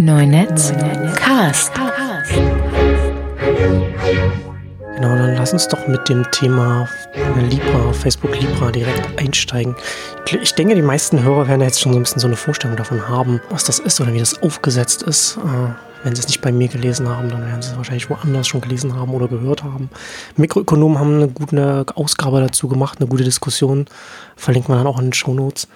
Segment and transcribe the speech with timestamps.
[0.00, 0.72] Neunetz
[1.16, 1.72] Cast.
[4.94, 6.88] Genau, dann lass uns doch mit dem Thema
[7.50, 9.74] Libra, Facebook Libra direkt einsteigen.
[10.40, 13.08] Ich denke, die meisten Hörer werden jetzt schon so ein bisschen so eine Vorstellung davon
[13.08, 15.36] haben, was das ist oder wie das aufgesetzt ist.
[15.38, 15.70] Äh,
[16.04, 18.60] wenn sie es nicht bei mir gelesen haben, dann werden sie es wahrscheinlich woanders schon
[18.60, 19.90] gelesen haben oder gehört haben.
[20.36, 23.86] Mikroökonomen haben eine gute Ausgabe dazu gemacht, eine gute Diskussion.
[24.36, 25.66] Verlinkt man dann auch in den Show Notes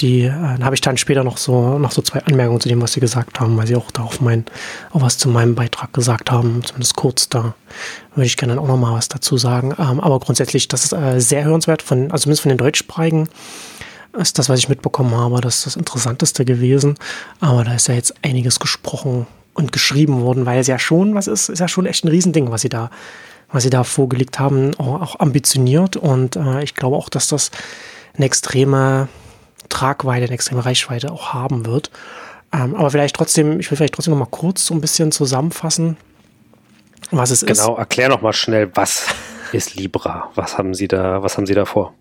[0.00, 2.92] die, äh, habe ich dann später noch so, noch so zwei Anmerkungen zu dem, was
[2.92, 4.44] sie gesagt haben, weil sie auch da auf mein,
[4.90, 7.54] auch was zu meinem Beitrag gesagt haben, zumindest kurz da
[8.14, 9.74] würde ich gerne auch noch mal was dazu sagen.
[9.78, 13.28] Ähm, aber grundsätzlich, das ist äh, sehr hörenswert von, also zumindest von den Deutschsprachigen
[14.18, 16.96] ist das, was ich mitbekommen habe, das ist das Interessanteste gewesen.
[17.40, 21.26] Aber da ist ja jetzt einiges gesprochen und geschrieben worden, weil es ja schon was
[21.26, 22.90] ist, ist ja schon echt ein Riesending, was sie da,
[23.50, 25.96] was sie da vorgelegt haben, auch, auch ambitioniert.
[25.96, 27.50] Und äh, ich glaube auch, dass das
[28.14, 29.08] eine extreme
[29.72, 31.90] Tragweite, eine extreme Reichweite auch haben wird.
[32.52, 35.96] Ähm, aber vielleicht trotzdem, ich will vielleicht trotzdem noch mal kurz so ein bisschen zusammenfassen,
[37.10, 37.58] was es genau, ist.
[37.60, 39.06] Genau, erklär noch mal schnell, was
[39.52, 40.30] ist Libra?
[40.34, 41.94] Was haben Sie da, was haben Sie da vor?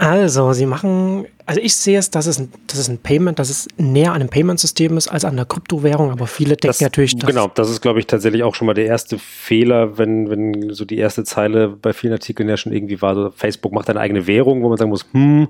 [0.00, 3.50] Also, sie machen, also ich sehe es, dass es ein, dass es ein Payment, dass
[3.50, 7.16] es näher an einem Payment-System ist als an der Kryptowährung, aber viele denken das, natürlich,
[7.16, 10.72] dass Genau, das ist, glaube ich, tatsächlich auch schon mal der erste Fehler, wenn, wenn
[10.72, 13.98] so die erste Zeile bei vielen Artikeln ja schon irgendwie war, so Facebook macht eine
[13.98, 15.48] eigene Währung, wo man sagen muss, hm,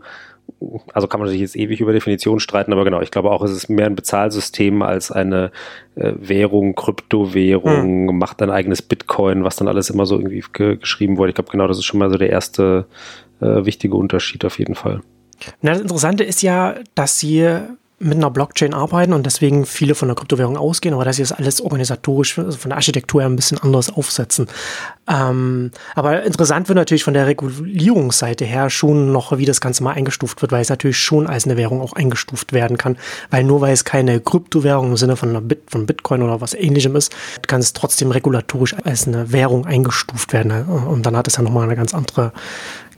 [0.94, 3.50] also kann man natürlich jetzt ewig über Definition streiten, aber genau, ich glaube auch, es
[3.50, 5.50] ist mehr ein Bezahlsystem als eine
[5.94, 8.18] äh, Währung, Kryptowährung, hm.
[8.18, 11.30] macht ein eigenes Bitcoin, was dann alles immer so irgendwie ge geschrieben wurde.
[11.30, 12.86] Ich glaube, genau, das ist schon mal so der erste
[13.40, 15.00] äh, wichtige Unterschied auf jeden Fall.
[15.62, 17.46] Na, das Interessante ist ja, dass sie
[18.00, 21.32] mit einer Blockchain arbeiten und deswegen viele von der Kryptowährung ausgehen, aber dass sie das
[21.32, 24.46] alles organisatorisch also von der Architektur her ein bisschen anders aufsetzen.
[25.08, 29.94] Ähm, aber interessant wird natürlich von der Regulierungsseite her schon noch, wie das Ganze mal
[29.94, 32.96] eingestuft wird, weil es natürlich schon als eine Währung auch eingestuft werden kann,
[33.30, 36.54] weil nur weil es keine Kryptowährung im Sinne von, einer Bit, von Bitcoin oder was
[36.54, 37.12] ähnlichem ist,
[37.48, 41.64] kann es trotzdem regulatorisch als eine Währung eingestuft werden und dann hat es ja nochmal
[41.64, 42.32] eine ganz andere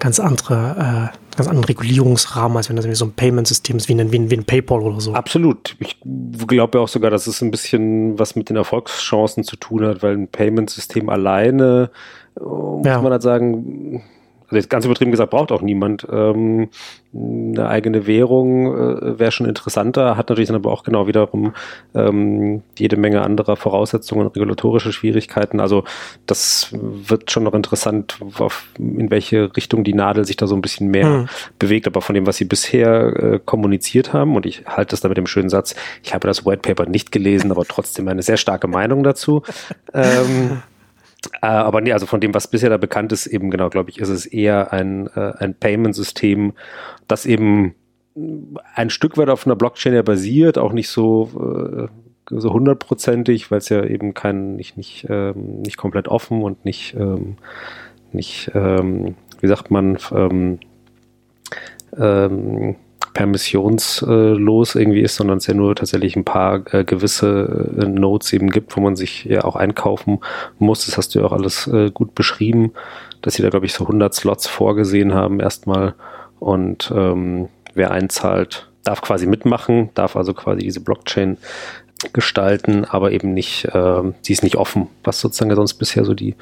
[0.00, 4.11] ganz andere, äh, ganz anderen Regulierungsrahmen, als wenn das so ein Payment-System ist, wie ein,
[4.11, 5.15] wie, ein, wie ein PayPal oder so.
[5.15, 5.77] Absolut.
[5.78, 6.00] Ich
[6.49, 10.03] glaube ja auch sogar, dass es ein bisschen was mit den Erfolgschancen zu tun hat,
[10.03, 11.91] weil ein Payment-System alleine,
[12.37, 13.00] äh, muss ja.
[13.00, 14.03] man halt sagen,
[14.50, 16.06] also jetzt ganz übertrieben gesagt, braucht auch niemand.
[16.11, 16.71] Ähm,
[17.15, 21.55] eine eigene Währung äh, wäre schon interessanter, hat natürlich dann aber auch genau wiederum
[21.94, 25.60] ähm, jede Menge anderer Voraussetzungen und regulatorische Schwierigkeiten.
[25.60, 25.84] Also
[26.27, 30.62] das wird schon noch interessant, auf, in welche Richtung die Nadel sich da so ein
[30.62, 31.28] bisschen mehr hm.
[31.60, 31.87] bewegt.
[31.87, 35.16] Aber von dem, was sie bisher äh, kommuniziert haben, und ich halte das da mit
[35.16, 38.66] dem schönen Satz, ich habe das White Paper nicht gelesen, aber trotzdem eine sehr starke
[38.66, 39.43] Meinung dazu.
[39.94, 40.62] ähm,
[41.42, 43.98] äh, aber nee, also von dem, was bisher da bekannt ist, eben genau, glaube ich,
[43.98, 46.53] ist es eher ein, äh, ein Payment-System,
[47.08, 47.75] das eben
[48.75, 51.88] ein Stück weit auf einer Blockchain ja basiert, auch nicht so, äh,
[52.30, 56.94] so hundertprozentig, weil es ja eben kein, nicht, nicht, ähm, nicht komplett offen und nicht,
[56.94, 57.36] ähm,
[58.12, 60.59] nicht ähm, wie sagt man, ähm,
[61.97, 62.76] ähm,
[63.12, 68.50] permissionslos irgendwie ist, sondern es ja nur tatsächlich ein paar äh, gewisse äh, Nodes eben
[68.50, 70.21] gibt, wo man sich ja auch einkaufen
[70.59, 70.87] muss.
[70.87, 72.72] Das hast du ja auch alles äh, gut beschrieben,
[73.22, 75.94] dass sie da, glaube ich, so 100 Slots vorgesehen haben erstmal
[76.38, 81.37] und ähm, wer einzahlt, darf quasi mitmachen, darf also quasi diese Blockchain
[82.12, 86.34] gestalten, aber eben nicht, äh, sie ist nicht offen, was sozusagen sonst bisher so die,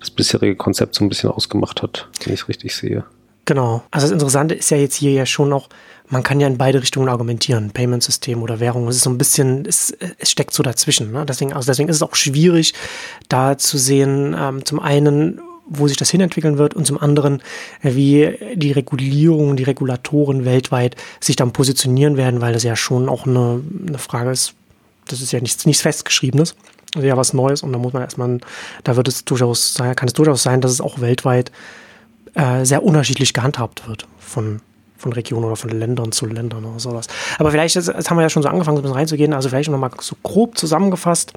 [0.00, 3.04] das bisherige Konzept so ein bisschen ausgemacht hat, wenn ich es richtig sehe.
[3.44, 3.82] Genau.
[3.90, 5.68] Also das Interessante ist ja jetzt hier ja schon noch,
[6.08, 8.88] man kann ja in beide Richtungen argumentieren, Payment-System oder Währung.
[8.88, 11.12] Es ist so ein bisschen, es, es steckt so dazwischen.
[11.12, 11.24] Ne?
[11.26, 12.74] Deswegen, also deswegen ist es auch schwierig,
[13.28, 17.42] da zu sehen, ähm, zum einen, wo sich das hinentwickeln wird und zum anderen,
[17.82, 23.26] wie die Regulierung, die Regulatoren weltweit sich dann positionieren werden, weil das ja schon auch
[23.26, 24.54] eine, eine Frage ist,
[25.08, 26.54] das ist ja nichts, nichts Festgeschriebenes.
[26.94, 28.38] Also ja was Neues und da muss man erstmal,
[28.84, 31.50] da wird es durchaus kann es durchaus sein, dass es auch weltweit
[32.34, 34.60] äh, sehr unterschiedlich gehandhabt wird von
[35.04, 37.08] von Regionen oder von Ländern zu Ländern oder sowas.
[37.38, 39.70] Aber vielleicht, jetzt, haben wir ja schon so angefangen, so ein bisschen reinzugehen, also vielleicht
[39.70, 41.34] nochmal so grob zusammengefasst.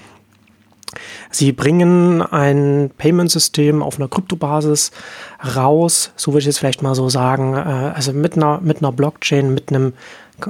[1.31, 4.91] Sie bringen ein Payment-System auf einer Kryptobasis
[5.55, 7.57] raus, so würde ich jetzt vielleicht mal so sagen, äh,
[7.93, 9.93] also mit einer, mit einer Blockchain, mit einem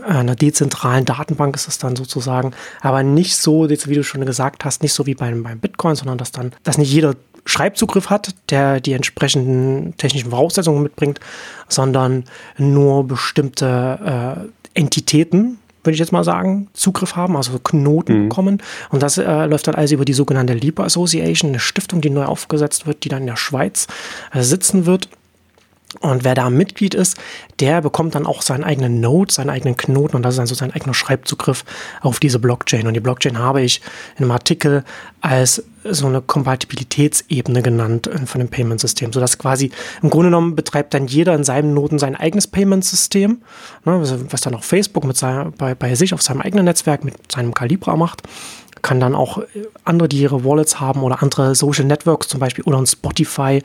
[0.06, 2.51] einer dezentralen Datenbank ist es dann sozusagen,
[2.81, 6.18] aber nicht so, wie du schon gesagt hast, nicht so wie beim, beim Bitcoin, sondern
[6.18, 11.19] dass dann, dass nicht jeder Schreibzugriff hat, der die entsprechenden technischen Voraussetzungen mitbringt,
[11.69, 12.25] sondern
[12.57, 18.30] nur bestimmte äh, Entitäten, würde ich jetzt mal sagen, Zugriff haben, also Knoten mhm.
[18.30, 18.62] bekommen.
[18.89, 22.25] Und das äh, läuft dann also über die sogenannte Libra Association, eine Stiftung, die neu
[22.25, 23.88] aufgesetzt wird, die dann in der Schweiz
[24.34, 25.07] äh, sitzen wird.
[26.00, 27.18] Und wer da Mitglied ist,
[27.60, 30.56] der bekommt dann auch seinen eigenen Node, seinen eigenen Knoten und das ist dann so
[30.56, 31.66] sein eigener Schreibzugriff
[32.02, 32.88] auf diese Blockchain.
[32.88, 33.82] Und die Blockchain habe ich
[34.18, 34.84] in einem Artikel
[35.22, 39.72] als so eine Kompatibilitätsebene genannt äh, von dem Payment-System, sodass quasi
[40.02, 43.42] im Grunde genommen betreibt dann jeder in seinem Noten sein eigenes Payment-System,
[43.86, 47.32] ne, was dann auch Facebook mit seiner, bei, bei sich auf seinem eigenen Netzwerk mit
[47.32, 48.24] seinem Calibra macht
[48.81, 49.41] kann dann auch
[49.83, 53.62] andere, die ihre Wallets haben oder andere Social Networks zum Beispiel oder ein Spotify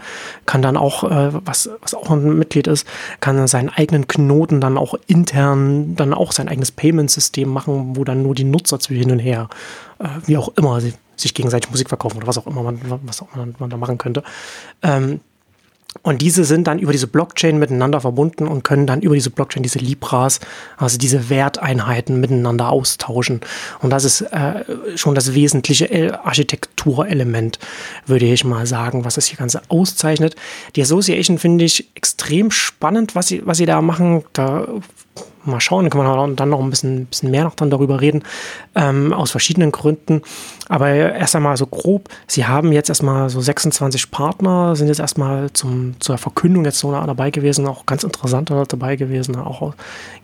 [0.47, 2.87] kann dann auch, äh, was, was auch ein Mitglied ist,
[3.21, 8.05] kann dann seinen eigenen Knoten dann auch intern dann auch sein eigenes Payment-System machen, wo
[8.05, 9.49] dann nur die Nutzer zu hin und her,
[9.99, 13.29] äh, wie auch immer, sich gegenseitig Musik verkaufen oder was auch immer man, was auch
[13.35, 14.23] immer man da machen könnte.
[14.83, 15.21] Ähm,
[16.01, 19.63] und diese sind dann über diese Blockchain miteinander verbunden und können dann über diese Blockchain
[19.63, 20.41] diese Libras,
[20.79, 23.41] also diese Werteinheiten miteinander austauschen.
[23.81, 24.65] Und das ist äh,
[24.97, 27.59] schon das wesentliche Architekturelement,
[28.07, 30.35] würde ich mal sagen, was das hier Ganze auszeichnet.
[30.77, 34.25] Die Association finde ich extrem spannend, was sie, was sie da machen.
[34.33, 34.67] Da
[35.45, 38.23] mal schauen, kann man dann noch ein bisschen, bisschen mehr noch dann darüber reden,
[38.75, 40.23] ähm, aus verschiedenen Gründen.
[40.69, 45.53] Aber erst einmal so grob, sie haben jetzt erstmal so 26 Partner, sind jetzt erstmal
[45.53, 49.75] zum, zur Verkündung jetzt so dabei gewesen, auch ganz interessanter dabei gewesen, auch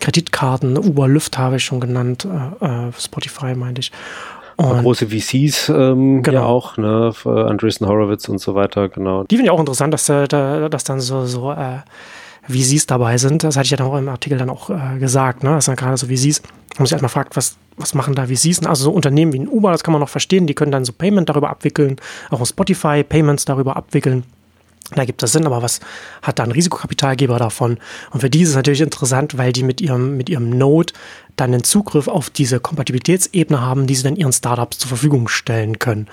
[0.00, 2.26] Kreditkarten, Uber, Lyft habe ich schon genannt,
[2.60, 3.92] äh, äh Spotify meinte ich.
[4.56, 6.40] Und große VCs ähm, genau.
[6.40, 9.22] ja auch, ne, Andreessen Horowitz und so weiter, genau.
[9.22, 11.78] Die finde ich auch interessant, dass, äh, dass dann so, so äh,
[12.48, 13.44] wie sie es dabei sind.
[13.44, 15.50] Das hatte ich ja dann auch im Artikel dann auch äh, gesagt, ne?
[15.50, 16.42] Das ist dann gerade so wie sie es.
[16.76, 18.64] Man sich erstmal fragt, was, was machen da wie sie es?
[18.64, 20.92] Also so Unternehmen wie ein Uber, das kann man noch verstehen, die können dann so
[20.92, 21.96] Payment darüber abwickeln,
[22.30, 24.24] auch Spotify Payments darüber abwickeln.
[24.94, 25.80] Da gibt es Sinn, aber was
[26.22, 27.78] hat da ein Risikokapitalgeber davon?
[28.10, 30.94] Und für die ist es natürlich interessant, weil die mit ihrem, mit ihrem Node
[31.36, 35.78] dann den Zugriff auf diese Kompatibilitätsebene haben, die sie dann ihren Startups zur Verfügung stellen
[35.78, 36.08] können.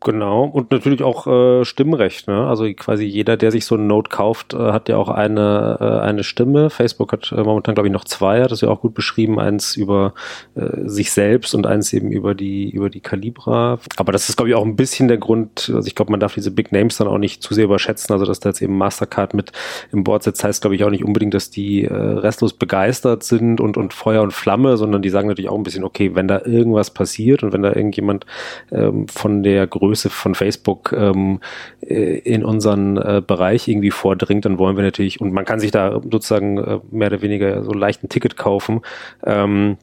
[0.00, 2.28] Genau, und natürlich auch äh, Stimmrecht.
[2.28, 2.46] Ne?
[2.46, 6.06] Also quasi jeder, der sich so einen Note kauft, äh, hat ja auch eine, äh,
[6.06, 6.70] eine Stimme.
[6.70, 9.40] Facebook hat äh, momentan, glaube ich, noch zwei, hat das ja auch gut beschrieben.
[9.40, 10.14] Eins über
[10.54, 13.80] äh, sich selbst und eins eben über die, über die Calibra.
[13.96, 16.34] Aber das ist, glaube ich, auch ein bisschen der Grund, also ich glaube, man darf
[16.34, 18.12] diese Big Names dann auch nicht zu sehr überschätzen.
[18.12, 19.50] Also, dass da jetzt eben Mastercard mit
[19.90, 23.60] im Board sitzt, heißt, glaube ich, auch nicht unbedingt, dass die äh, restlos begeistert sind
[23.60, 26.42] und, und Feuer und Flamme, sondern die sagen natürlich auch ein bisschen, okay, wenn da
[26.44, 28.26] irgendwas passiert und wenn da irgendjemand
[28.70, 31.40] ähm, von der Größe Größe von Facebook ähm,
[31.80, 35.70] äh, in unseren äh, Bereich irgendwie vordringt, dann wollen wir natürlich, und man kann sich
[35.70, 38.82] da sozusagen äh, mehr oder weniger so leicht ein Ticket kaufen
[39.24, 39.78] ähm,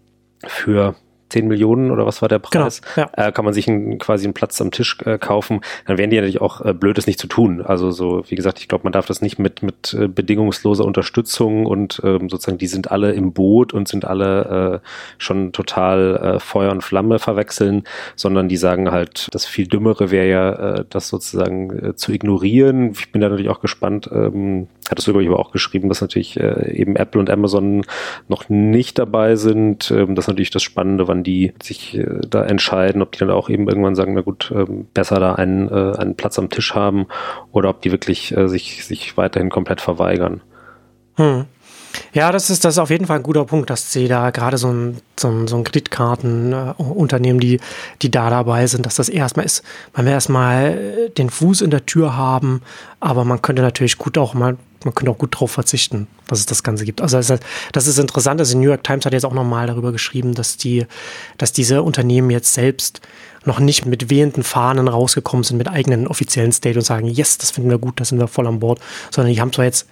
[0.46, 0.96] für
[1.30, 3.28] 10 Millionen oder was war der Preis, genau, ja.
[3.28, 6.18] äh, kann man sich einen, quasi einen Platz am Tisch äh, kaufen, dann wären die
[6.18, 7.62] natürlich auch äh, blöd, das nicht zu tun.
[7.62, 11.66] Also so, wie gesagt, ich glaube, man darf das nicht mit, mit äh, bedingungsloser Unterstützung
[11.66, 14.88] und ähm, sozusagen, die sind alle im Boot und sind alle äh,
[15.18, 17.84] schon total äh, Feuer und Flamme verwechseln,
[18.16, 22.92] sondern die sagen halt, das viel Dümmere wäre ja, äh, das sozusagen äh, zu ignorieren.
[22.92, 26.02] Ich bin da natürlich auch gespannt, ähm, hattest du, glaube ich, aber auch geschrieben, dass
[26.02, 27.86] natürlich äh, eben Apple und Amazon
[28.28, 29.92] noch nicht dabei sind.
[29.92, 33.32] Ähm, das ist natürlich das Spannende, wann die sich äh, da entscheiden, ob die dann
[33.32, 36.76] auch eben irgendwann sagen, na gut, ähm, besser da einen, äh, einen Platz am Tisch
[36.76, 37.08] haben
[37.52, 40.42] oder ob die wirklich äh, sich, sich weiterhin komplett verweigern.
[41.16, 41.46] Hm.
[42.14, 44.58] Ja, das ist, das ist auf jeden Fall ein guter Punkt, dass sie da gerade
[44.58, 47.60] so ein, so ein, so ein Kreditkartenunternehmen, die,
[48.02, 49.64] die da dabei sind, dass das erstmal ist,
[49.94, 52.62] man will erstmal den Fuß in der Tür haben,
[53.00, 56.46] aber man könnte natürlich gut auch mal man könnte auch gut darauf verzichten, dass es
[56.46, 57.02] das Ganze gibt.
[57.02, 58.40] Also das ist interessant.
[58.40, 60.86] Also die New York Times hat jetzt auch nochmal darüber geschrieben, dass die,
[61.40, 63.02] dass diese Unternehmen jetzt selbst
[63.46, 67.52] noch nicht mit wehenden Fahnen rausgekommen sind mit eigenen offiziellen State und sagen, yes, das
[67.52, 68.80] finden wir gut, da sind wir voll an Bord,
[69.12, 69.88] sondern die haben zwar jetzt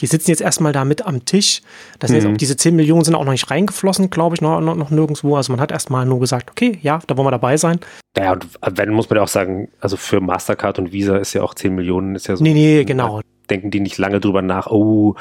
[0.00, 1.62] die sitzen jetzt erstmal da mit am Tisch.
[1.98, 2.16] Das mhm.
[2.16, 4.90] jetzt auch diese 10 Millionen sind auch noch nicht reingeflossen, glaube ich, noch, noch, noch
[4.90, 5.36] nirgendwo.
[5.36, 7.80] Also man hat erstmal nur gesagt, okay, ja, da wollen wir dabei sein.
[8.16, 11.42] Ja, und wenn muss man ja auch sagen, also für Mastercard und Visa ist ja
[11.42, 12.42] auch 10 Millionen, ist ja so.
[12.42, 15.16] Nee, nee, genau denken die nicht lange drüber nach, oh,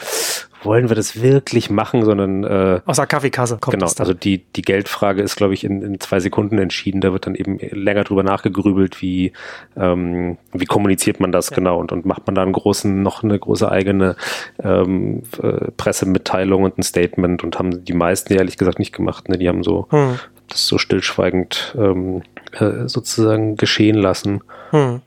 [0.64, 4.62] wollen wir das wirklich machen, sondern äh, aus der Kaffeekasse kommt Genau, also die, die
[4.62, 7.02] Geldfrage ist, glaube ich, in, in zwei Sekunden entschieden.
[7.02, 9.34] Da wird dann eben länger drüber nachgegrübelt, wie,
[9.78, 11.56] ähm, wie kommuniziert man das ja.
[11.56, 14.16] genau und, und macht man da einen großen, noch eine große eigene
[14.62, 19.30] ähm, äh, Pressemitteilung und ein Statement und haben die meisten ehrlich gesagt nicht gemacht.
[19.30, 19.38] Ne?
[19.38, 20.20] Die haben so hm.
[20.50, 22.24] das so stillschweigend ähm,
[22.54, 24.42] äh, sozusagen geschehen lassen.
[24.72, 25.02] Hm.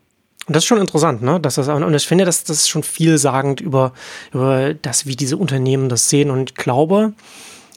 [0.46, 1.38] Und das ist schon interessant, ne?
[1.40, 3.92] Dass das, und ich finde, das, das ist schon vielsagend über,
[4.32, 6.30] über das, wie diese Unternehmen das sehen.
[6.30, 7.12] Und ich glaube,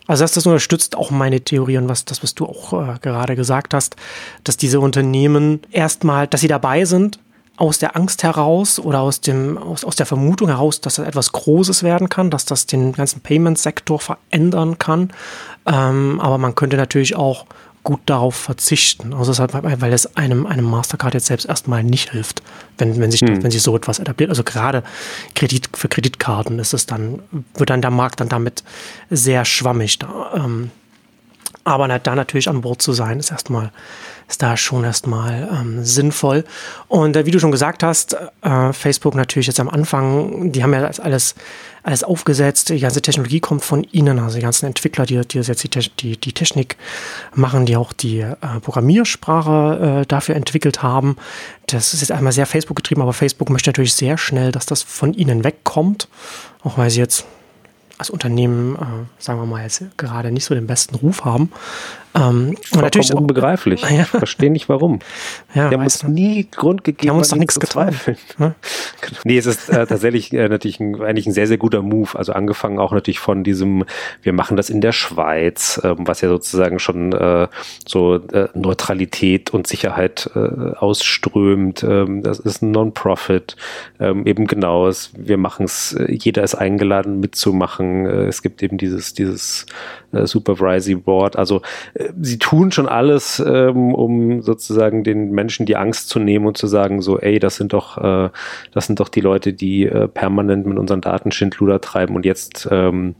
[0.07, 3.35] also das, das unterstützt auch meine Theorie und was das, was du auch äh, gerade
[3.35, 3.95] gesagt hast,
[4.43, 7.19] dass diese Unternehmen erstmal, dass sie dabei sind,
[7.57, 11.31] aus der Angst heraus oder aus, dem, aus, aus der Vermutung heraus, dass das etwas
[11.31, 15.13] Großes werden kann, dass das den ganzen Payment-Sektor verändern kann.
[15.65, 17.45] Ähm, aber man könnte natürlich auch
[17.85, 19.13] gut darauf verzichten.
[19.13, 22.41] Also halt, weil es einem, einem Mastercard jetzt selbst erstmal nicht hilft,
[22.77, 23.43] wenn, wenn sich, hm.
[23.43, 24.31] wenn sich so etwas etabliert.
[24.31, 24.83] Also gerade
[25.35, 27.19] Kredit, für Kreditkarten ist es dann,
[27.53, 28.63] wird dann der Markt dann damit
[29.09, 29.99] sehr schwammig.
[29.99, 30.71] Da, ähm,
[31.63, 33.71] aber da natürlich an Bord zu sein, ist erstmal
[34.27, 36.43] ist da schon erstmal ähm, sinnvoll.
[36.87, 40.73] Und äh, wie du schon gesagt hast, äh, Facebook natürlich jetzt am Anfang, die haben
[40.73, 41.35] ja alles,
[41.83, 45.63] alles aufgesetzt, die ganze Technologie kommt von ihnen, also die ganzen Entwickler, die, die jetzt
[45.63, 46.77] die, die, die Technik
[47.35, 51.17] machen, die auch die äh, Programmiersprache äh, dafür entwickelt haben.
[51.67, 54.81] Das ist jetzt einmal sehr Facebook getrieben, aber Facebook möchte natürlich sehr schnell, dass das
[54.81, 56.07] von ihnen wegkommt,
[56.63, 57.25] auch weil sie jetzt
[57.97, 61.51] als Unternehmen, äh, sagen wir mal, jetzt gerade nicht so den besten Ruf haben.
[62.15, 63.83] Ähm, und natürlich unbegreiflich.
[63.95, 64.01] Ja.
[64.01, 64.99] Ich verstehe nicht warum.
[65.53, 68.19] Ja, die haben uns nie Grund gegeben, die haben uns doch nichts gezweifelt.
[68.37, 68.55] Ne?
[69.23, 72.17] nee, es ist äh, tatsächlich äh, natürlich ein, eigentlich ein sehr, sehr guter Move.
[72.17, 73.85] Also angefangen auch natürlich von diesem,
[74.21, 77.47] wir machen das in der Schweiz, ähm, was ja sozusagen schon äh,
[77.87, 81.83] so äh, Neutralität und Sicherheit äh, ausströmt.
[81.83, 83.55] Ähm, das ist ein Non-Profit.
[83.99, 88.05] Ähm, eben genau, es, wir machen es, äh, jeder ist eingeladen mitzumachen.
[88.05, 89.65] Äh, es gibt eben dieses, dieses
[90.11, 91.35] äh, Supervisory Board.
[91.35, 91.61] Also
[91.93, 96.57] äh, sie tun schon alles, ähm, um sozusagen den Menschen die Angst zu nehmen und
[96.57, 98.29] zu sagen, so, ey, das sind doch, äh,
[98.71, 102.67] das sind doch die Leute, die äh, permanent mit unseren Daten Schindluder treiben und jetzt
[102.71, 103.15] ähm,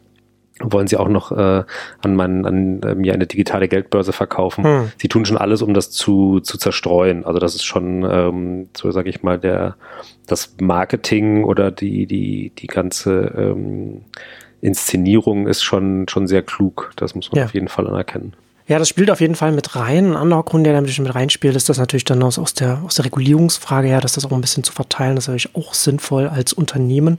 [0.59, 1.63] wollen sie auch noch äh,
[2.01, 4.63] an, mein, an äh, mir eine digitale Geldbörse verkaufen.
[4.63, 4.91] Hm.
[4.97, 7.25] Sie tun schon alles, um das zu, zu zerstreuen.
[7.25, 9.75] Also das ist schon, ähm, so sage ich mal, der
[10.27, 14.05] das Marketing oder die die die ganze ähm,
[14.61, 16.91] Inszenierung ist schon, schon sehr klug.
[16.95, 17.45] Das muss man ja.
[17.45, 18.33] auf jeden Fall anerkennen.
[18.67, 20.07] Ja, das spielt auf jeden Fall mit rein.
[20.07, 22.55] Ein anderer Grund, der da ein bisschen mit reinspielt, ist das natürlich dann aus, aus,
[22.55, 25.75] der, aus der Regulierungsfrage her, dass das auch ein bisschen zu verteilen, ist natürlich auch
[25.75, 27.17] sinnvoll als Unternehmen.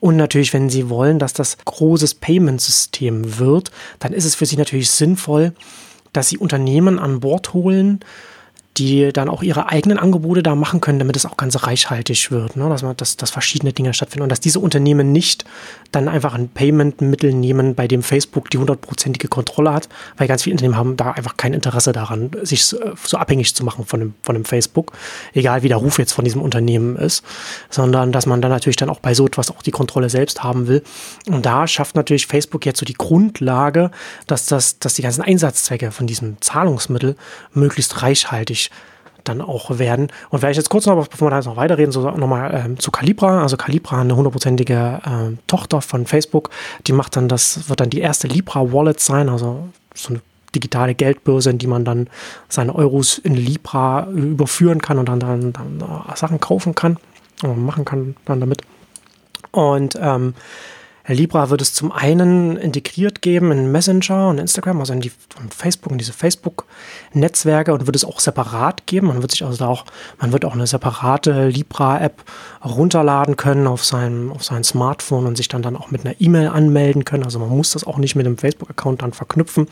[0.00, 3.70] Und natürlich, wenn Sie wollen, dass das großes Payment-System wird,
[4.00, 5.54] dann ist es für Sie natürlich sinnvoll,
[6.12, 8.00] dass Sie Unternehmen an Bord holen,
[8.78, 12.56] die dann auch ihre eigenen Angebote da machen können, damit es auch ganz reichhaltig wird,
[12.56, 12.68] ne?
[12.70, 15.44] dass, man, dass, dass verschiedene Dinge stattfinden und dass diese Unternehmen nicht
[15.90, 20.54] dann einfach ein Payment-Mittel nehmen, bei dem Facebook die hundertprozentige Kontrolle hat, weil ganz viele
[20.54, 24.14] Unternehmen haben da einfach kein Interesse daran, sich so, so abhängig zu machen von dem,
[24.22, 24.92] von dem Facebook,
[25.34, 27.22] egal wie der Ruf jetzt von diesem Unternehmen ist,
[27.68, 30.66] sondern dass man dann natürlich dann auch bei so etwas auch die Kontrolle selbst haben
[30.66, 30.82] will.
[31.26, 33.90] Und da schafft natürlich Facebook jetzt so die Grundlage,
[34.26, 37.16] dass, das, dass die ganzen Einsatzzwecke von diesem Zahlungsmittel
[37.52, 38.62] möglichst reichhaltig
[39.24, 40.08] dann auch werden.
[40.30, 42.90] Und vielleicht jetzt kurz noch, bevor wir da jetzt noch weiterreden, so nochmal ähm, zu
[42.90, 43.42] Calibra.
[43.42, 46.50] Also Calibra, eine hundertprozentige äh, Tochter von Facebook,
[46.86, 50.20] die macht dann das, wird dann die erste Libra Wallet sein, also so eine
[50.54, 52.08] digitale Geldbörse, in die man dann
[52.48, 56.98] seine Euros in Libra überführen kann und dann, dann, dann äh, Sachen kaufen kann
[57.42, 58.62] und machen kann dann damit.
[59.50, 60.34] Und ähm,
[61.06, 65.10] Libra wird es zum einen integriert geben in Messenger und Instagram, also in die
[65.50, 69.08] Facebook, in diese Facebook-Netzwerke und wird es auch separat geben.
[69.08, 69.84] Man wird sich also auch,
[70.20, 72.22] man wird auch eine separate Libra-App
[72.64, 76.48] runterladen können auf seinem, auf sein Smartphone und sich dann dann auch mit einer E-Mail
[76.48, 77.24] anmelden können.
[77.24, 79.66] Also man muss das auch nicht mit dem Facebook-Account dann verknüpfen.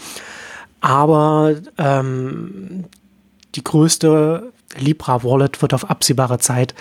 [0.80, 2.86] Aber ähm,
[3.54, 6.74] die größte Libra-Wallet wird auf absehbare Zeit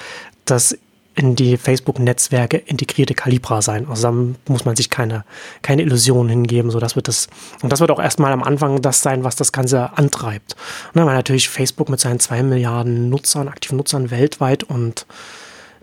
[0.45, 0.77] das
[1.19, 3.87] in die Facebook-Netzwerke integrierte Calibra sein.
[3.89, 4.11] Also da
[4.47, 5.25] muss man sich keine,
[5.61, 6.71] keine Illusionen hingeben.
[6.71, 7.27] So, das wird das,
[7.61, 10.55] und das wird auch erstmal am Anfang das sein, was das Ganze antreibt.
[10.93, 15.05] Und weil natürlich Facebook mit seinen zwei Milliarden Nutzern, aktiven Nutzern weltweit und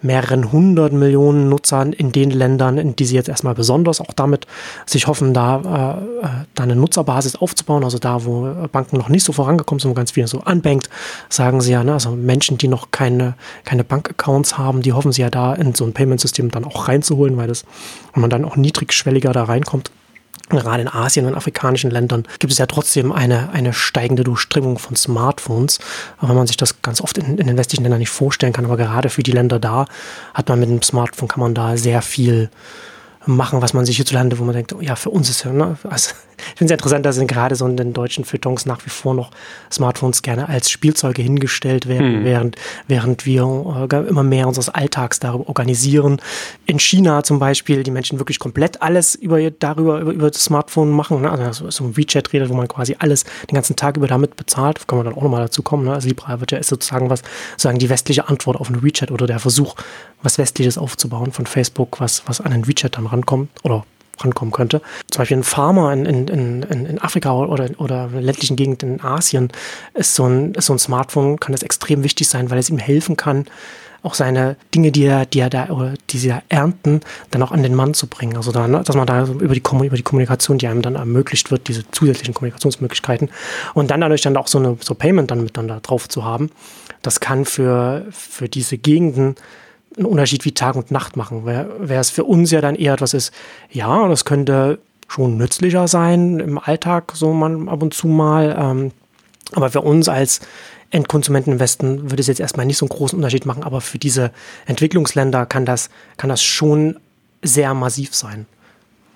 [0.02, 4.46] mehreren hundert Millionen Nutzern in den Ländern, in die sie jetzt erstmal besonders auch damit
[4.86, 7.84] sich hoffen, da, äh, da eine Nutzerbasis aufzubauen.
[7.84, 10.88] Also da, wo Banken noch nicht so vorangekommen sind, wo ganz viele so anbankt,
[11.28, 13.34] sagen sie ja, ne, also Menschen, die noch keine,
[13.64, 17.36] keine Bankaccounts haben, die hoffen sie ja da in so ein Payment-System dann auch reinzuholen,
[17.36, 17.64] weil das,
[18.14, 19.90] wenn man dann auch niedrigschwelliger da reinkommt,
[20.48, 24.96] gerade in Asien und afrikanischen Ländern gibt es ja trotzdem eine, eine steigende Durchdringung von
[24.96, 25.78] Smartphones,
[26.18, 28.64] auch wenn man sich das ganz oft in, in den westlichen Ländern nicht vorstellen kann.
[28.64, 29.86] Aber gerade für die Länder da
[30.34, 32.50] hat man mit dem Smartphone, kann man da sehr viel
[33.26, 35.76] machen, was man sich hierzulande, wo man denkt, oh ja, für uns ist ja, ne?
[35.84, 38.90] Also, ich finde es interessant, dass in gerade so in den deutschen Feuilletons nach wie
[38.90, 39.30] vor noch
[39.70, 42.24] Smartphones gerne als Spielzeuge hingestellt werden, hm.
[42.24, 42.56] während,
[42.88, 46.20] während wir äh, immer mehr unseres Alltags darüber organisieren.
[46.66, 50.90] In China zum Beispiel, die Menschen wirklich komplett alles über, darüber, über, über das Smartphone
[50.90, 51.30] machen, ne?
[51.30, 54.78] also so ein WeChat redet, wo man quasi alles den ganzen Tag über damit bezahlt,
[54.78, 55.92] da kann man dann auch nochmal dazu kommen, ne?
[55.92, 59.26] Also Libra wird ja ist sozusagen was, sozusagen die westliche Antwort auf ein WeChat oder
[59.26, 59.74] der Versuch,
[60.22, 63.84] was Westliches aufzubauen von Facebook, was, was an den WeChat dann rankommt oder
[64.18, 64.80] rankommen könnte.
[65.10, 69.50] Zum Beispiel ein Farmer in, in, in, in Afrika oder, oder ländlichen Gegenden in Asien
[69.94, 72.78] ist so, ein, ist so ein Smartphone, kann das extrem wichtig sein, weil es ihm
[72.78, 73.46] helfen kann,
[74.02, 77.50] auch seine Dinge, die er, die er da, oder die sie da ernten, dann auch
[77.50, 78.36] an den Mann zu bringen.
[78.36, 81.50] Also da, ne, dass man da über die, über die Kommunikation, die einem dann ermöglicht
[81.50, 83.30] wird, diese zusätzlichen Kommunikationsmöglichkeiten
[83.74, 86.24] und dann dadurch dann auch so eine so Payment dann mit dann da drauf zu
[86.24, 86.50] haben,
[87.02, 89.34] das kann für, für diese Gegenden
[89.96, 91.46] einen Unterschied wie Tag und Nacht machen.
[91.46, 93.32] Wäre wär es für uns ja dann eher etwas ist,
[93.70, 98.56] ja, das könnte schon nützlicher sein im Alltag, so man ab und zu mal.
[98.58, 98.92] Ähm,
[99.52, 100.40] aber für uns als
[100.90, 103.98] Endkonsumenten im Westen würde es jetzt erstmal nicht so einen großen Unterschied machen, aber für
[103.98, 104.32] diese
[104.66, 106.98] Entwicklungsländer kann das, kann das schon
[107.42, 108.46] sehr massiv sein.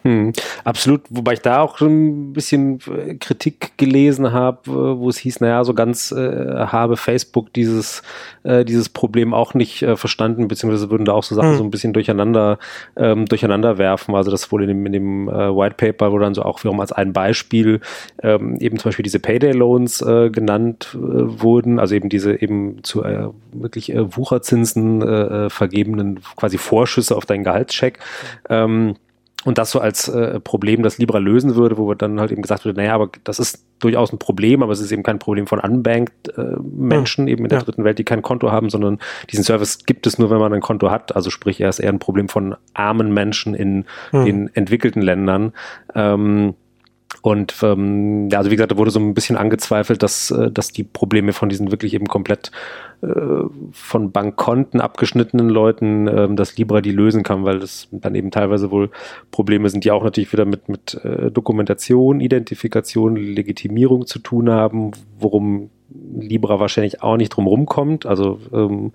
[0.02, 0.32] Hm,
[0.64, 5.18] absolut, wobei ich da auch schon ein bisschen äh, Kritik gelesen habe, äh, wo es
[5.18, 6.16] hieß, naja, so ganz äh,
[6.56, 8.02] habe Facebook dieses,
[8.42, 11.58] äh, dieses Problem auch nicht äh, verstanden, beziehungsweise würden da auch so Sachen hm.
[11.58, 12.58] so ein bisschen durcheinander,
[12.96, 14.14] ähm, durcheinander werfen.
[14.14, 16.80] Also das wohl in dem, in dem äh, White Paper, wo dann so auch wiederum
[16.80, 17.80] als ein Beispiel
[18.22, 22.82] ähm, eben zum Beispiel diese Payday Loans äh, genannt äh, wurden, also eben diese eben
[22.82, 27.98] zu äh, wirklich äh, Wucherzinsen äh, äh vergebenen quasi Vorschüsse auf deinen Gehaltscheck.
[28.48, 28.94] Ähm,
[29.44, 32.64] und das so als äh, Problem, das Libra lösen würde, wo dann halt eben gesagt
[32.66, 35.58] wurde, naja, aber das ist durchaus ein Problem, aber es ist eben kein Problem von
[35.58, 37.28] unbanked äh, Menschen, mhm.
[37.28, 37.64] eben in der ja.
[37.64, 38.98] dritten Welt, die kein Konto haben, sondern
[39.30, 41.16] diesen Service gibt es nur, wenn man ein Konto hat.
[41.16, 44.24] Also sprich, er ist eher ein Problem von armen Menschen in mhm.
[44.26, 45.52] den entwickelten Ländern.
[45.94, 46.54] Ähm,
[47.22, 50.72] und ähm, ja, also wie gesagt, da wurde so ein bisschen angezweifelt, dass, äh, dass
[50.72, 52.50] die Probleme von diesen wirklich eben komplett
[53.02, 53.06] äh,
[53.72, 58.70] von Bankkonten abgeschnittenen Leuten, äh, dass Libra die lösen kann, weil das dann eben teilweise
[58.70, 58.90] wohl
[59.32, 64.92] Probleme sind, die auch natürlich wieder mit, mit äh, Dokumentation, Identifikation, Legitimierung zu tun haben,
[65.18, 65.68] worum
[66.18, 68.06] Libra wahrscheinlich auch nicht drum rumkommt.
[68.06, 68.92] Also ähm,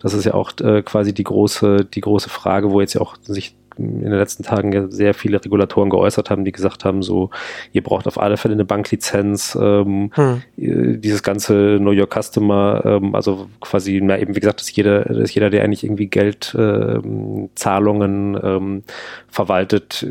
[0.00, 3.16] das ist ja auch äh, quasi die große, die große Frage, wo jetzt ja auch
[3.20, 7.30] sich in den letzten Tagen ja sehr viele Regulatoren geäußert haben, die gesagt haben, so,
[7.72, 10.42] ihr braucht auf alle Fälle eine Banklizenz, ähm, hm.
[10.56, 15.34] dieses ganze Know Your Customer, ähm, also quasi, na eben, wie gesagt, dass jeder, dass
[15.34, 18.82] jeder, der eigentlich irgendwie Geldzahlungen ähm, ähm,
[19.28, 20.06] verwaltet,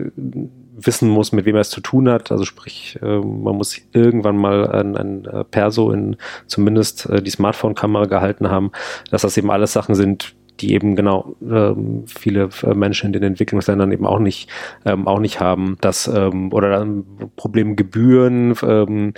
[0.77, 2.31] wissen muss, mit wem er es zu tun hat.
[2.31, 6.17] Also sprich, äh, man muss irgendwann mal ein, ein Perso in
[6.47, 8.71] zumindest äh, die Smartphone-Kamera gehalten haben,
[9.09, 13.23] dass das eben alles Sachen sind, die eben genau ähm, viele äh, Menschen in den
[13.23, 14.49] Entwicklungsländern eben auch nicht
[14.85, 16.85] ähm, auch nicht haben, dass ähm, oder
[17.35, 19.13] Problem Gebühren ähm,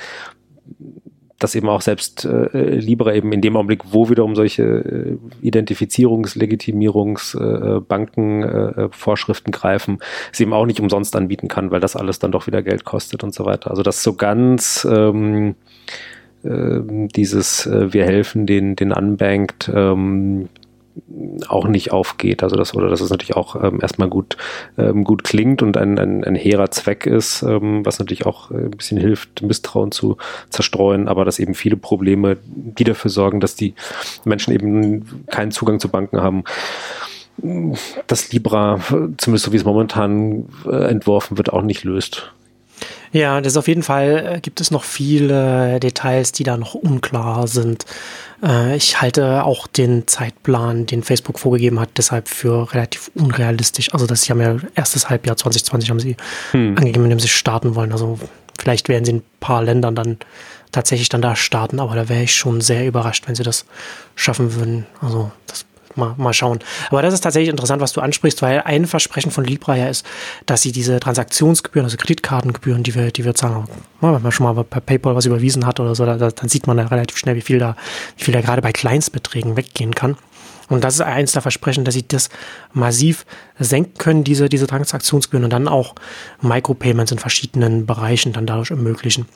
[1.39, 6.38] dass eben auch selbst äh, Libra eben in dem Augenblick, wo wiederum solche äh, Identifizierungs-,
[6.38, 7.81] Legitimierungs-, äh,
[8.44, 10.00] äh, Vorschriften greifen,
[10.31, 13.24] es eben auch nicht umsonst anbieten kann, weil das alles dann doch wieder Geld kostet
[13.24, 13.70] und so weiter.
[13.70, 15.55] Also das so ganz ähm,
[16.44, 16.79] äh,
[17.16, 20.50] dieses äh, wir helfen den, den Unbanked ähm,
[21.48, 22.44] auch nicht aufgeht.
[22.44, 24.38] Also das, oder dass es natürlich auch ähm, erstmal gut,
[24.77, 28.72] ähm, gut klingt und ein, ein, ein hehrer Zweck ist, ähm, was natürlich auch ein
[28.72, 30.18] bisschen hilft, Misstrauen zu
[30.50, 33.74] zerstreuen, aber dass eben viele Probleme, die dafür sorgen, dass die
[34.25, 36.44] Menschen eben keinen Zugang zu Banken haben,
[38.07, 38.79] das Libra,
[39.18, 42.31] zumindest so wie es momentan äh, entworfen wird, auch nicht löst.
[43.12, 47.48] Ja, das auf jeden Fall äh, gibt es noch viele Details, die da noch unklar
[47.48, 47.86] sind.
[48.43, 53.93] Äh, ich halte auch den Zeitplan, den Facebook vorgegeben hat, deshalb für relativ unrealistisch.
[53.93, 56.15] Also das ist ja erstes Halbjahr 2020 haben sie
[56.51, 56.77] hm.
[56.77, 57.91] angegeben, in dem sie starten wollen.
[57.91, 58.19] Also
[58.59, 60.17] vielleicht werden sie in ein paar Ländern dann
[60.71, 63.65] tatsächlich dann da starten, aber da wäre ich schon sehr überrascht, wenn sie das
[64.15, 64.85] schaffen würden.
[65.01, 65.65] Also das
[65.98, 66.60] mal, mal schauen.
[66.90, 70.05] Aber das ist tatsächlich interessant, was du ansprichst, weil ein Versprechen von Libra ja ist,
[70.46, 73.66] dass sie diese Transaktionsgebühren, also Kreditkartengebühren, die wir, die wir zahlen,
[74.01, 76.77] wenn man schon mal per PayPal was überwiesen hat oder so, da, dann sieht man
[76.77, 77.75] da relativ schnell, wie viel da,
[78.18, 80.18] wie viel da gerade bei Kleinstbeträgen weggehen kann.
[80.70, 82.29] Und das ist eins der Versprechen, dass sie das
[82.74, 83.25] massiv
[83.57, 85.96] senken können, diese, diese Transaktionsgebühren und dann auch
[86.42, 89.27] Micropayments in verschiedenen Bereichen dann dadurch ermöglichen.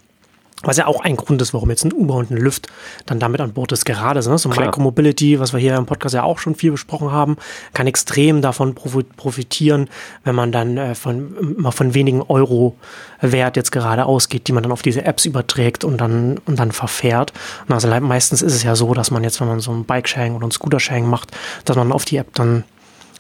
[0.63, 2.67] Was ja auch ein Grund ist, warum jetzt ein Uber und ein Lyft
[3.05, 3.85] dann damit an Bord ist.
[3.85, 4.37] Gerade ne?
[4.37, 7.37] so Micromobility, was wir hier im Podcast ja auch schon viel besprochen haben,
[7.73, 9.89] kann extrem davon profitieren,
[10.23, 12.75] wenn man dann äh, von, mal von wenigen Euro
[13.21, 16.71] Wert jetzt gerade ausgeht, die man dann auf diese Apps überträgt und dann, und dann
[16.71, 17.33] verfährt.
[17.67, 20.35] Und also meistens ist es ja so, dass man jetzt, wenn man so ein Bike-Sharing
[20.35, 21.31] oder ein Scooter-Sharing macht,
[21.65, 22.63] dass man auf die App dann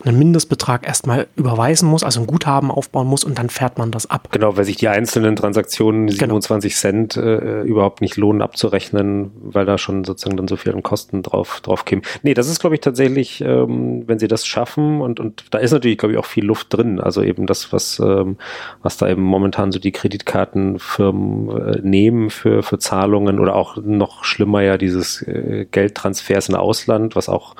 [0.05, 4.09] einen Mindestbetrag erstmal überweisen muss, also ein Guthaben aufbauen muss und dann fährt man das
[4.09, 4.29] ab.
[4.31, 6.79] Genau, weil sich die einzelnen Transaktionen 27 genau.
[6.79, 11.61] Cent äh, überhaupt nicht lohnen abzurechnen, weil da schon sozusagen dann so viele Kosten drauf,
[11.61, 12.03] drauf kämen.
[12.23, 15.71] Nee, das ist, glaube ich, tatsächlich, ähm, wenn sie das schaffen und, und da ist
[15.71, 16.99] natürlich, glaube ich, auch viel Luft drin.
[16.99, 18.37] Also eben das, was, ähm,
[18.81, 24.23] was da eben momentan so die Kreditkartenfirmen äh, nehmen für, für Zahlungen oder auch noch
[24.23, 27.55] schlimmer ja dieses äh, Geldtransfers in Ausland, was auch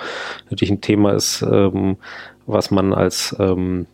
[0.49, 1.97] natürlich ein Thema ist, ähm,
[2.51, 3.87] was man als, ähm,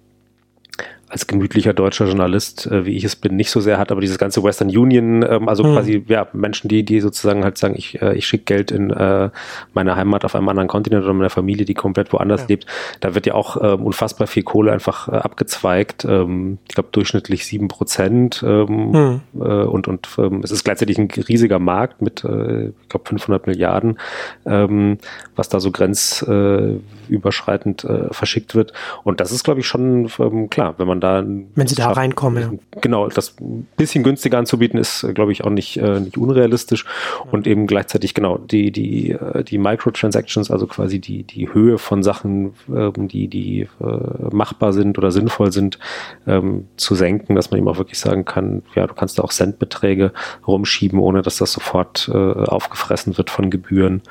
[1.09, 4.17] als gemütlicher deutscher Journalist, äh, wie ich es bin, nicht so sehr hat, aber dieses
[4.17, 5.73] ganze Western Union, ähm, also mhm.
[5.73, 9.29] quasi ja Menschen, die die sozusagen halt sagen, ich äh, ich schicke Geld in äh,
[9.73, 12.47] meine Heimat auf einem anderen Kontinent oder meine Familie, die komplett woanders ja.
[12.49, 12.65] lebt,
[12.99, 16.03] da wird ja auch ähm, unfassbar viel Kohle einfach äh, abgezweigt.
[16.03, 19.21] Ähm, ich glaube durchschnittlich sieben Prozent ähm, mhm.
[19.39, 23.47] äh, und und ähm, es ist gleichzeitig ein riesiger Markt mit, äh, ich glaube 500
[23.47, 23.97] Milliarden,
[24.45, 24.97] ähm,
[25.35, 30.75] was da so grenzüberschreitend äh, verschickt wird und das ist glaube ich schon ähm, klar,
[30.77, 31.23] wenn man man da.
[31.55, 32.79] Wenn sie da schafft, reinkommen, ja.
[32.81, 36.85] Genau, das ein bisschen günstiger anzubieten ist, glaube ich, auch nicht, äh, nicht unrealistisch.
[37.31, 42.03] Und eben gleichzeitig, genau, die, die, äh, die Microtransactions, also quasi die, die Höhe von
[42.03, 45.79] Sachen, ähm, die, die äh, machbar sind oder sinnvoll sind,
[46.25, 49.31] ähm, zu senken, dass man eben auch wirklich sagen kann, ja, du kannst da auch
[49.31, 50.11] Centbeträge
[50.45, 54.01] rumschieben, ohne dass das sofort äh, aufgefressen wird von Gebühren.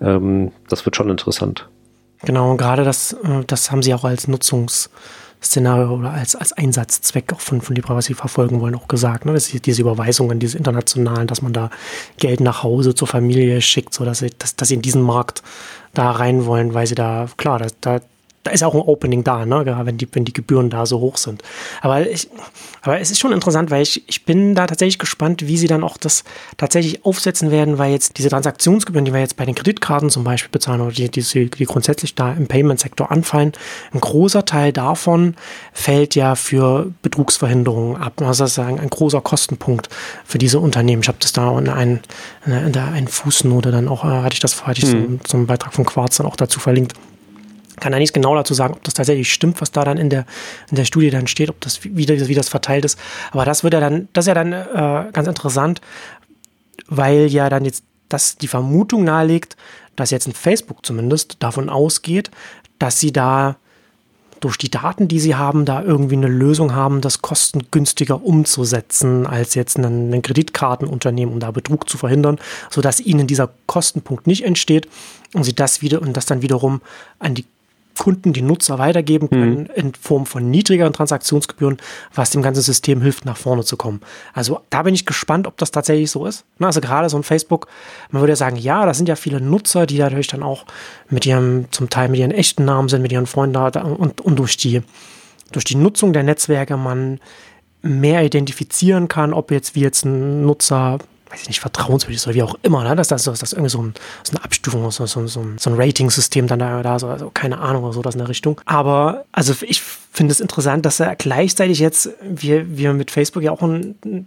[0.00, 1.68] Ähm, das wird schon interessant.
[2.24, 4.90] Genau, und gerade das, äh, das haben sie auch als Nutzungs-
[5.42, 9.24] Szenario oder als, als Einsatzzweck auch von, von sie verfolgen wollen, auch gesagt.
[9.24, 9.32] Ne?
[9.32, 11.70] Dass diese Überweisungen, diese internationalen, dass man da
[12.18, 15.42] Geld nach Hause zur Familie schickt, so dass sie, dass, dass sie in diesen Markt
[15.94, 18.00] da rein wollen, weil sie da, klar, da, da
[18.42, 19.64] da ist auch ein Opening da, ne?
[19.64, 21.42] Gerade wenn die, wenn die Gebühren da so hoch sind.
[21.80, 22.28] Aber ich,
[22.82, 25.84] aber es ist schon interessant, weil ich, ich bin da tatsächlich gespannt, wie sie dann
[25.84, 26.24] auch das
[26.56, 30.50] tatsächlich aufsetzen werden, weil jetzt diese Transaktionsgebühren, die wir jetzt bei den Kreditkarten zum Beispiel
[30.50, 33.52] bezahlen oder die, die, die grundsätzlich da im Payment-Sektor anfallen,
[33.92, 35.36] ein großer Teil davon
[35.72, 38.20] fällt ja für Betrugsverhinderungen ab.
[38.22, 39.88] Also das ist ein, ein großer Kostenpunkt
[40.24, 41.02] für diese Unternehmen.
[41.02, 42.00] Ich habe das da in, ein,
[42.44, 45.20] in der einen Fußnote dann auch, äh, hatte ich das, hatte ich hm.
[45.24, 46.94] so einen Beitrag von Quarz dann auch dazu verlinkt
[47.82, 50.24] kann ja nichts genau dazu sagen, ob das tatsächlich stimmt, was da dann in der,
[50.70, 52.96] in der Studie dann steht, ob das wie, wie das verteilt ist.
[53.32, 55.80] Aber das wird ja dann, das ist ja dann äh, ganz interessant,
[56.86, 59.56] weil ja dann jetzt das die Vermutung nahelegt,
[59.96, 62.30] dass jetzt ein Facebook zumindest davon ausgeht,
[62.78, 63.56] dass sie da
[64.38, 69.54] durch die Daten, die sie haben, da irgendwie eine Lösung haben, das kostengünstiger umzusetzen als
[69.54, 72.38] jetzt ein Kreditkartenunternehmen, um da Betrug zu verhindern,
[72.70, 74.88] sodass ihnen dieser Kostenpunkt nicht entsteht
[75.34, 76.80] und sie das wieder und das dann wiederum
[77.18, 77.44] an die
[77.98, 79.70] Kunden, die Nutzer weitergeben können mhm.
[79.74, 81.78] in Form von niedrigeren Transaktionsgebühren,
[82.14, 84.00] was dem ganzen System hilft, nach vorne zu kommen.
[84.32, 86.44] Also da bin ich gespannt, ob das tatsächlich so ist.
[86.58, 87.68] Also gerade so ein Facebook,
[88.10, 90.64] man würde ja sagen, ja, da sind ja viele Nutzer, die natürlich dann auch
[91.08, 94.38] mit ihrem, zum Teil mit ihren echten Namen sind, mit ihren Freunden da und, und
[94.38, 94.82] durch die,
[95.52, 97.20] durch die Nutzung der Netzwerke man
[97.82, 100.98] mehr identifizieren kann, ob jetzt wie jetzt ein Nutzer
[101.32, 102.94] weiß ich nicht, vertrauenswürdig ist oder wie auch immer, ne?
[102.94, 105.56] dass das, dass das irgendwie so, ein, so eine Abstufung ist, so, so, so ein,
[105.58, 108.28] so ein Rating-System dann da, da so, also keine Ahnung oder so, das in der
[108.28, 108.60] Richtung.
[108.66, 113.50] Aber also ich finde es interessant, dass er gleichzeitig jetzt, wir, wir mit Facebook ja
[113.50, 114.26] auch ein,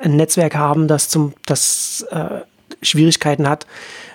[0.00, 2.40] ein Netzwerk haben, das zum, das äh,
[2.80, 3.66] Schwierigkeiten hat,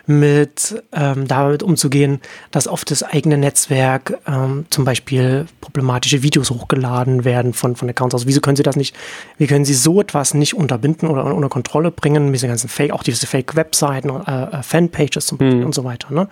[0.08, 7.26] mit ähm, damit umzugehen, dass auf das eigene Netzwerk ähm, zum Beispiel problematische Videos hochgeladen
[7.26, 8.26] werden von, von Accounts aus.
[8.26, 8.96] Wieso können Sie das nicht,
[9.38, 13.04] wie können Sie so etwas nicht unterbinden oder unter Kontrolle bringen, diese ganzen Fake, auch
[13.04, 15.66] diese Fake-Webseiten, äh, äh, Fanpages zum Beispiel mhm.
[15.66, 16.14] und so weiter.
[16.14, 16.30] Ne?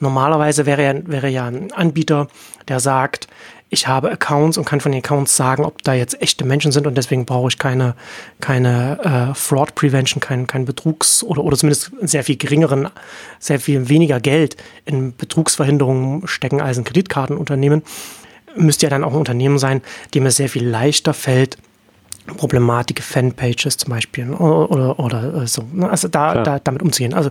[0.00, 2.26] Normalerweise wäre ja, wäre ja ein Anbieter,
[2.66, 3.28] der sagt,
[3.72, 6.86] ich habe Accounts und kann von den Accounts sagen, ob da jetzt echte Menschen sind
[6.86, 7.94] und deswegen brauche ich keine,
[8.38, 12.90] keine äh, Fraud Prevention, keinen kein Betrugs- oder, oder zumindest sehr viel geringeren,
[13.38, 17.82] sehr viel weniger Geld in Betrugsverhinderungen stecken als ein Kreditkartenunternehmen.
[18.56, 19.80] Müsste ja dann auch ein Unternehmen sein,
[20.12, 21.56] dem es sehr viel leichter fällt,
[22.26, 25.64] Problematik, Fanpages zum Beispiel oder, oder, oder äh, so.
[25.72, 25.88] Ne?
[25.88, 27.14] Also da, da, damit umzugehen.
[27.14, 27.30] Also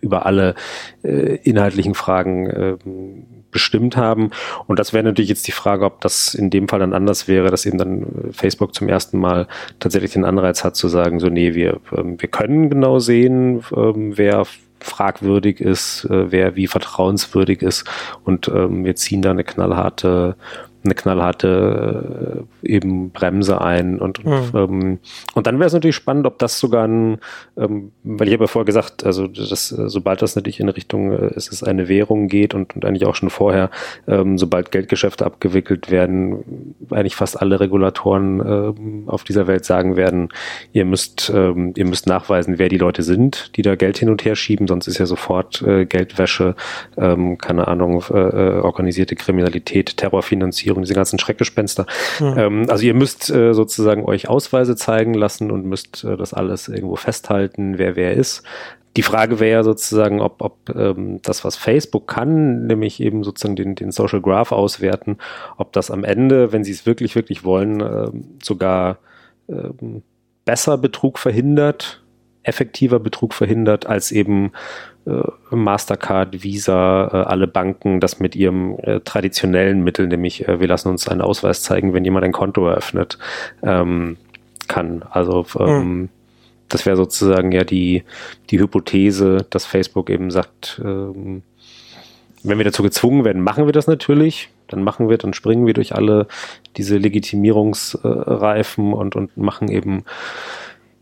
[0.00, 0.54] über alle
[1.02, 2.76] äh, inhaltlichen Fragen äh,
[3.50, 4.30] bestimmt haben.
[4.66, 7.50] Und das wäre natürlich jetzt die Frage, ob das in dem Fall dann anders wäre,
[7.50, 9.46] dass eben dann äh, Facebook zum ersten Mal
[9.78, 14.16] tatsächlich den Anreiz hat zu sagen, so nee, wir, ähm, wir können genau sehen, ähm,
[14.16, 14.46] wer
[14.80, 17.84] fragwürdig ist, äh, wer wie vertrauenswürdig ist
[18.24, 20.36] und ähm, wir ziehen da eine knallharte
[20.84, 24.58] eine knallharte äh, eben Bremse ein und, und, mhm.
[24.58, 24.98] ähm,
[25.34, 27.18] und dann wäre es natürlich spannend, ob das sogar ein,
[27.56, 31.12] ähm, weil ich habe ja vorher gesagt, also das, äh, sobald das natürlich in Richtung
[31.12, 33.70] äh, es ist eine Währung geht und, und eigentlich auch schon vorher,
[34.06, 40.28] ähm, sobald Geldgeschäfte abgewickelt werden, eigentlich fast alle Regulatoren ähm, auf dieser Welt sagen werden,
[40.72, 44.24] ihr müsst ähm, ihr müsst nachweisen, wer die Leute sind, die da Geld hin und
[44.24, 46.54] her schieben, sonst ist ja sofort äh, Geldwäsche,
[46.96, 51.86] ähm, keine Ahnung, äh, äh organisierte Kriminalität, Terrorfinanzierung, diese ganzen Schreckgespenster.
[52.20, 52.34] Mhm.
[52.36, 56.68] Ähm, also ihr müsst äh, sozusagen euch Ausweise zeigen lassen und müsst äh, das alles
[56.68, 58.42] irgendwo festhalten, wer wer ist.
[58.96, 63.54] Die Frage wäre ja sozusagen, ob, ob ähm, das, was Facebook kann, nämlich eben sozusagen
[63.54, 65.18] den, den Social Graph auswerten,
[65.56, 68.10] ob das am Ende, wenn sie es wirklich, wirklich wollen, äh,
[68.42, 68.98] sogar
[69.48, 70.02] ähm,
[70.44, 72.02] besser Betrug verhindert,
[72.42, 74.52] effektiver Betrug verhindert, als eben
[75.50, 80.88] Mastercard, Visa, äh, alle Banken das mit ihrem äh, traditionellen Mittel, nämlich äh, wir lassen
[80.88, 83.18] uns einen Ausweis zeigen, wenn jemand ein Konto eröffnet,
[83.62, 84.16] ähm,
[84.68, 85.02] kann.
[85.10, 86.08] Also ähm, mhm.
[86.68, 88.04] das wäre sozusagen ja die,
[88.50, 91.42] die Hypothese, dass Facebook eben sagt, ähm,
[92.42, 94.48] wenn wir dazu gezwungen werden, machen wir das natürlich.
[94.68, 96.26] Dann machen wir, dann springen wir durch alle
[96.76, 100.04] diese Legitimierungsreifen und, und machen eben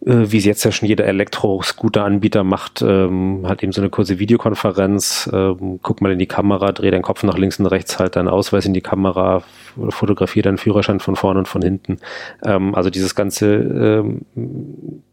[0.08, 4.18] äh, wie es jetzt ja schon jeder Elektro-Scooter-Anbieter macht, ähm, halt eben so eine kurze
[4.18, 8.16] Videokonferenz, ähm, guck mal in die Kamera, dreh deinen Kopf nach links und rechts, halt
[8.16, 9.42] deinen Ausweis in die Kamera,
[9.90, 11.98] fotografier deinen Führerschein von vorne und von hinten.
[12.42, 14.22] Ähm, also dieses ganze ähm,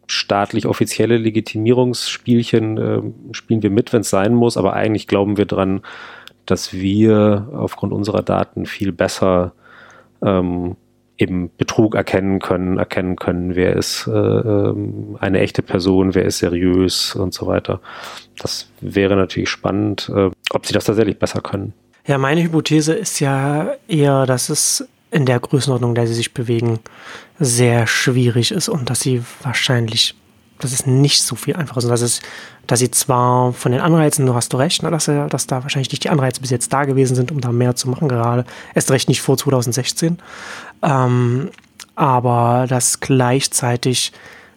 [0.08, 3.02] staatlich offizielle Legitimierungsspielchen äh,
[3.34, 5.82] spielen wir mit, wenn es sein muss, aber eigentlich glauben wir dran,
[6.46, 9.52] dass wir aufgrund unserer Daten viel besser
[10.22, 10.78] ähm,
[11.18, 16.40] eben Betrug erkennen können, erkennen können, wer ist äh, ähm, eine echte Person, wer ist
[16.40, 17.80] seriös und so weiter.
[18.40, 21.74] Das wäre natürlich spannend, äh, ob sie das tatsächlich besser können.
[22.06, 26.34] Ja, meine Hypothese ist ja eher, dass es in der Größenordnung, in der sie sich
[26.34, 26.80] bewegen,
[27.40, 30.16] sehr schwierig ist und dass sie wahrscheinlich
[30.60, 32.22] das ist nicht so viel einfacher, sondern dass, es,
[32.68, 35.92] dass sie zwar von den Anreizen, du hast du recht, ne, dass, dass da wahrscheinlich
[35.92, 38.92] nicht die Anreize bis jetzt da gewesen sind, um da mehr zu machen, gerade erst
[38.92, 40.20] recht nicht vor 2016,
[40.82, 41.50] ähm,
[41.96, 44.12] aber dass gleichzeitig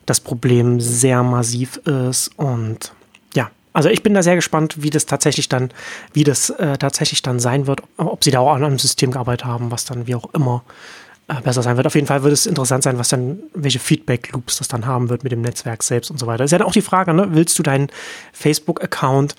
[0.07, 2.93] das Problem sehr massiv ist und
[3.35, 5.71] ja, also ich bin da sehr gespannt, wie das tatsächlich dann,
[6.13, 9.45] wie das äh, tatsächlich dann sein wird, ob sie da auch an einem System gearbeitet
[9.45, 10.98] haben, was dann wie auch immer äh,
[11.29, 11.87] besser sein wird.
[11.87, 15.25] Auf jeden Fall wird es interessant sein, was dann, welche Feedback-Loops das dann haben wird
[15.25, 16.45] mit dem Netzwerk selbst und so weiter.
[16.45, 17.29] Ist ja dann auch die Frage, ne?
[17.31, 17.89] willst du deinen
[18.33, 19.35] Facebook-Account,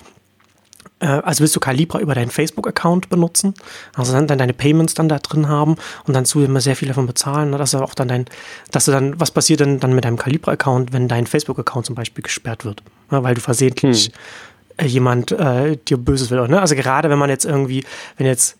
[1.00, 3.54] äh, also willst du Calibra über deinen Facebook-Account benutzen,
[3.96, 5.76] also dann, dann deine Payments dann da drin haben
[6.06, 7.58] und dann zu immer sehr viel davon bezahlen, ne?
[7.58, 8.26] dass du auch dann dein,
[8.70, 12.22] dass du dann, was passiert denn dann mit deinem Calibra-Account, wenn dein Facebook-Account zum Beispiel
[12.22, 13.24] gesperrt wird, ne?
[13.24, 14.12] weil du versehentlich
[14.78, 14.86] hm.
[14.86, 16.46] jemand äh, dir Böses will.
[16.46, 16.60] Ne?
[16.60, 17.84] Also gerade wenn man jetzt irgendwie,
[18.16, 18.58] wenn jetzt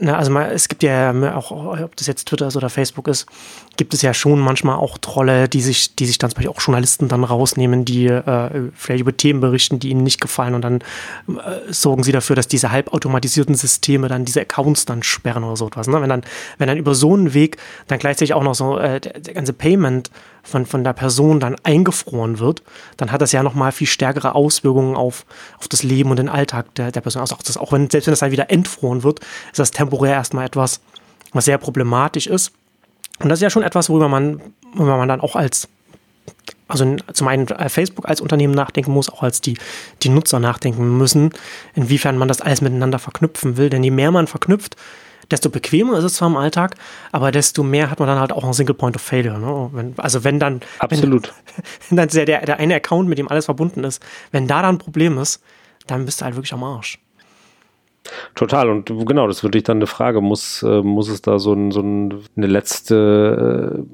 [0.00, 3.26] na, also mal, es gibt ja auch, ob das jetzt Twitter ist oder Facebook ist,
[3.76, 6.60] gibt es ja schon manchmal auch Trolle, die sich, die sich dann zum Beispiel auch
[6.60, 10.80] Journalisten dann rausnehmen, die äh, vielleicht über Themen berichten, die ihnen nicht gefallen und dann
[11.28, 15.66] äh, sorgen sie dafür, dass diese halbautomatisierten Systeme dann diese Accounts dann sperren oder so
[15.66, 15.88] etwas.
[15.88, 16.00] Ne?
[16.00, 16.22] Wenn dann,
[16.56, 19.52] wenn dann über so einen Weg dann gleichzeitig auch noch so äh, der, der ganze
[19.52, 20.10] Payment
[20.42, 22.62] von, von der Person dann eingefroren wird,
[22.96, 25.24] dann hat das ja nochmal viel stärkere Auswirkungen auf,
[25.58, 27.20] auf das Leben und den Alltag der, der Person.
[27.20, 30.14] Also auch, das, auch wenn, selbst wenn das dann wieder entfroren wird, ist das temporär
[30.14, 30.80] erstmal etwas,
[31.32, 32.52] was sehr problematisch ist.
[33.20, 34.40] Und das ist ja schon etwas, worüber man,
[34.74, 35.68] worüber man dann auch als,
[36.66, 39.56] also zum einen äh, Facebook als Unternehmen nachdenken muss, auch als die,
[40.02, 41.30] die Nutzer nachdenken müssen,
[41.74, 43.70] inwiefern man das alles miteinander verknüpfen will.
[43.70, 44.76] Denn je mehr man verknüpft,
[45.30, 46.76] desto bequemer ist es zwar im Alltag,
[47.12, 49.38] aber desto mehr hat man dann halt auch einen Single Point of Failure.
[49.38, 49.70] Ne?
[49.72, 51.32] Wenn, also wenn dann, Absolut.
[51.88, 54.78] wenn, dann der, der eine Account, mit dem alles verbunden ist, wenn da dann ein
[54.78, 55.42] Problem ist,
[55.86, 56.98] dann bist du halt wirklich am Arsch.
[58.34, 58.68] Total.
[58.68, 60.20] Und genau, das ist wirklich dann eine Frage.
[60.20, 63.84] Muss, äh, muss es da so, ein, so ein, eine letzte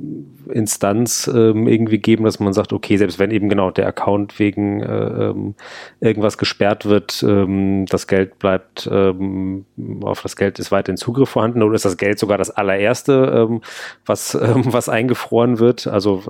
[0.49, 4.39] äh, Instanz ähm, irgendwie geben, dass man sagt, okay, selbst wenn eben genau der Account
[4.39, 5.55] wegen äh, ähm,
[6.01, 9.67] irgendwas gesperrt wird, ähm, das Geld bleibt, ähm,
[10.03, 13.61] auf das Geld ist weiterhin Zugriff vorhanden oder ist das Geld sogar das allererste,
[14.07, 15.87] was, was eingefroren wird?
[15.87, 16.23] Also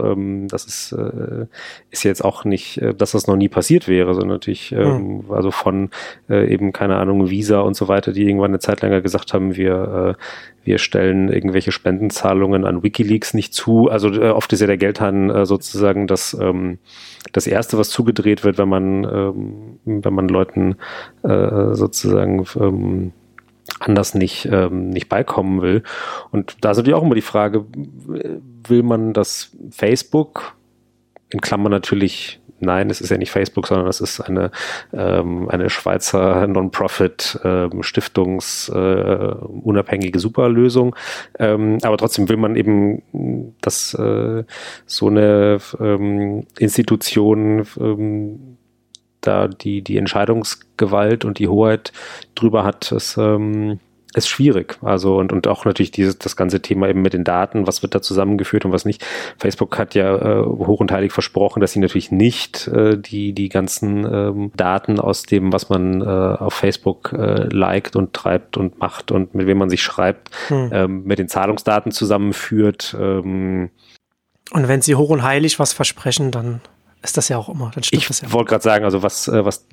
[0.48, 1.46] das ist, äh,
[1.90, 5.24] ist jetzt auch nicht, äh, dass das noch nie passiert wäre, sondern natürlich, mhm.
[5.30, 5.90] also von
[6.28, 9.56] äh, eben, keine Ahnung, Visa und so weiter, die irgendwann eine Zeit länger gesagt haben,
[9.56, 10.22] wir, äh,
[10.64, 13.88] wir stellen irgendwelche Spendenzahlungen an Wikileaks nicht zu.
[13.88, 16.78] Also äh, oft ist ja der Geldhahn äh, sozusagen das, ähm,
[17.32, 20.76] das Erste, was zugedreht wird, wenn man, ähm, wenn man Leuten
[21.22, 23.12] äh, sozusagen ähm,
[23.80, 25.82] anders nicht, ähm, nicht beikommen will.
[26.30, 27.66] Und da ist natürlich auch immer die Frage,
[28.66, 30.56] will man das Facebook,
[31.30, 34.50] in Klammern natürlich nein, es ist ja nicht Facebook, sondern es ist eine,
[34.92, 40.94] ähm, eine Schweizer Non-Profit ähm, stiftungsunabhängige äh, Superlösung.
[41.38, 44.44] Ähm, aber trotzdem will man eben, dass äh,
[44.86, 48.58] so eine ähm, Institution ähm,
[49.20, 51.92] da die, die Entscheidungsgewalt und die Hoheit
[52.34, 53.80] drüber hat, ist, ähm,
[54.14, 54.78] ist schwierig.
[54.82, 57.94] Also und, und auch natürlich dieses das ganze Thema eben mit den Daten, was wird
[57.94, 59.04] da zusammengeführt und was nicht.
[59.38, 63.48] Facebook hat ja äh, hoch und heilig versprochen, dass sie natürlich nicht äh, die die
[63.48, 68.78] ganzen ähm, Daten aus dem, was man äh, auf Facebook äh, liked und treibt und
[68.78, 70.70] macht und mit wem man sich schreibt, hm.
[70.72, 72.96] ähm, mit den Zahlungsdaten zusammenführt.
[72.98, 73.70] Ähm,
[74.50, 76.62] und wenn sie hoch und heilig was versprechen, dann
[77.02, 77.70] ist das ja auch immer.
[77.74, 78.32] Dann stimmt ich das ja.
[78.32, 79.66] wollte gerade sagen, also was, äh, was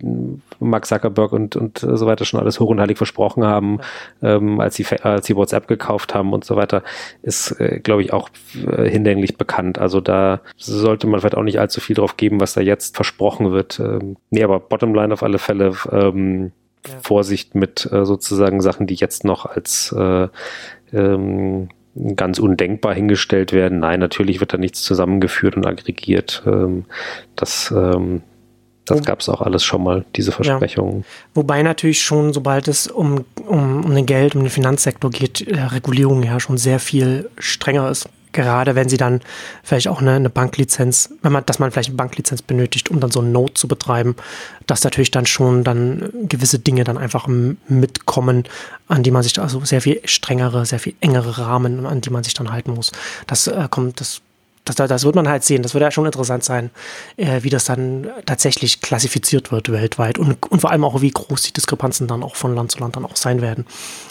[0.60, 3.80] Mark Zuckerberg und, und so weiter schon alles hoch und heilig versprochen haben,
[4.22, 4.36] ja.
[4.36, 6.84] ähm, als, sie, als sie WhatsApp gekauft haben und so weiter,
[7.24, 9.80] ist, äh, glaube ich, auch äh, hinlänglich bekannt.
[9.80, 13.52] Also da sollte man vielleicht auch nicht allzu viel drauf geben, was da jetzt versprochen
[13.52, 13.80] wird.
[13.80, 16.52] Ähm, nee, aber Bottomline auf alle Fälle ähm,
[16.88, 16.94] ja.
[17.02, 20.28] Vorsicht mit äh, sozusagen Sachen, die jetzt noch als äh,
[20.94, 21.70] ähm,
[22.16, 23.80] ganz undenkbar hingestellt werden.
[23.80, 26.44] Nein, natürlich wird da nichts zusammengeführt und aggregiert.
[26.46, 26.86] Ähm,
[27.36, 28.22] das ähm,
[28.86, 31.00] das gab es auch alles schon mal, diese Versprechungen.
[31.00, 31.06] Ja.
[31.34, 35.60] Wobei natürlich schon, sobald es um, um, um den Geld, um den Finanzsektor geht, äh,
[35.60, 39.22] Regulierung ja schon sehr viel strenger ist gerade wenn sie dann
[39.64, 43.10] vielleicht auch eine, eine, Banklizenz, wenn man, dass man vielleicht eine Banklizenz benötigt, um dann
[43.10, 44.16] so ein Node zu betreiben,
[44.68, 48.44] dass natürlich dann schon dann gewisse Dinge dann einfach mitkommen,
[48.88, 52.24] an die man sich also sehr viel strengere, sehr viel engere Rahmen, an die man
[52.24, 52.92] sich dann halten muss.
[53.26, 54.22] Das äh, kommt, das
[54.66, 55.62] das, das wird man halt sehen.
[55.62, 56.72] Das wird ja schon interessant sein,
[57.18, 61.44] äh, wie das dann tatsächlich klassifiziert wird weltweit und, und vor allem auch, wie groß
[61.44, 63.66] die Diskrepanzen dann auch von Land zu Land dann auch sein werden.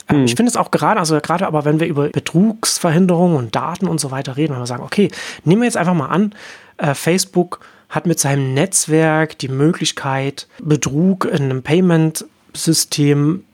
[0.09, 0.25] Ähm, mhm.
[0.25, 4.01] Ich finde es auch gerade, also gerade aber, wenn wir über Betrugsverhinderung und Daten und
[4.01, 5.11] so weiter reden, wenn wir sagen, okay,
[5.45, 6.35] nehmen wir jetzt einfach mal an,
[6.79, 13.45] äh, Facebook hat mit seinem Netzwerk die Möglichkeit, Betrug in einem Payment-System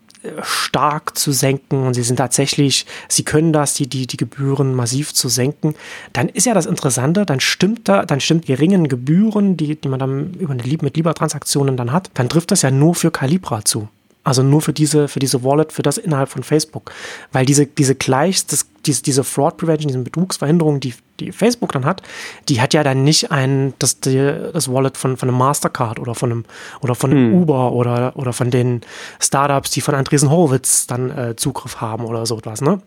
[0.42, 5.14] stark zu senken und sie sind tatsächlich, sie können das, die, die, die Gebühren massiv
[5.14, 5.74] zu senken,
[6.12, 9.98] dann ist ja das Interessante, dann stimmt da, dann stimmt geringen Gebühren, die, die man
[9.98, 13.88] dann über eine, mit Libra-Transaktionen dann hat, dann trifft das ja nur für Calibra zu.
[14.22, 16.92] Also nur für diese, für diese Wallet, für das innerhalb von Facebook.
[17.33, 21.87] Weil diese, diese Gleichs, das, diese, diese Fraud Prevention, diese Betrugsverhinderung, die, die Facebook dann
[21.87, 22.02] hat,
[22.48, 24.16] die hat ja dann nicht ein, das, die,
[24.52, 26.44] das Wallet von, von einem Mastercard oder von einem,
[26.83, 27.42] oder von einem hm.
[27.42, 28.83] Uber oder, oder von den
[29.20, 32.80] Startups, die von Andresen Horowitz dann äh, Zugriff haben oder so etwas, ne?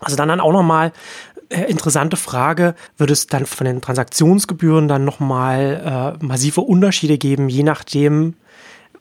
[0.00, 0.92] Also dann dann auch nochmal
[1.48, 7.48] äh, interessante Frage, würde es dann von den Transaktionsgebühren dann nochmal äh, massive Unterschiede geben,
[7.48, 8.34] je nachdem,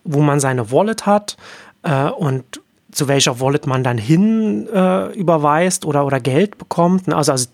[0.03, 1.38] wo man seine Wallet hat
[1.86, 2.43] äh, und
[2.91, 7.12] zu welcher Wallet man dann hin äh, überweist oder, oder Geld bekommt.
[7.13, 7.48] Also, also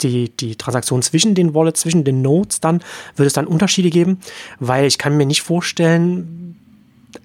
[0.00, 2.82] die, die Transaktion zwischen den Wallets, zwischen den Nodes dann,
[3.16, 4.18] wird es dann Unterschiede geben,
[4.58, 6.58] weil ich kann mir nicht vorstellen,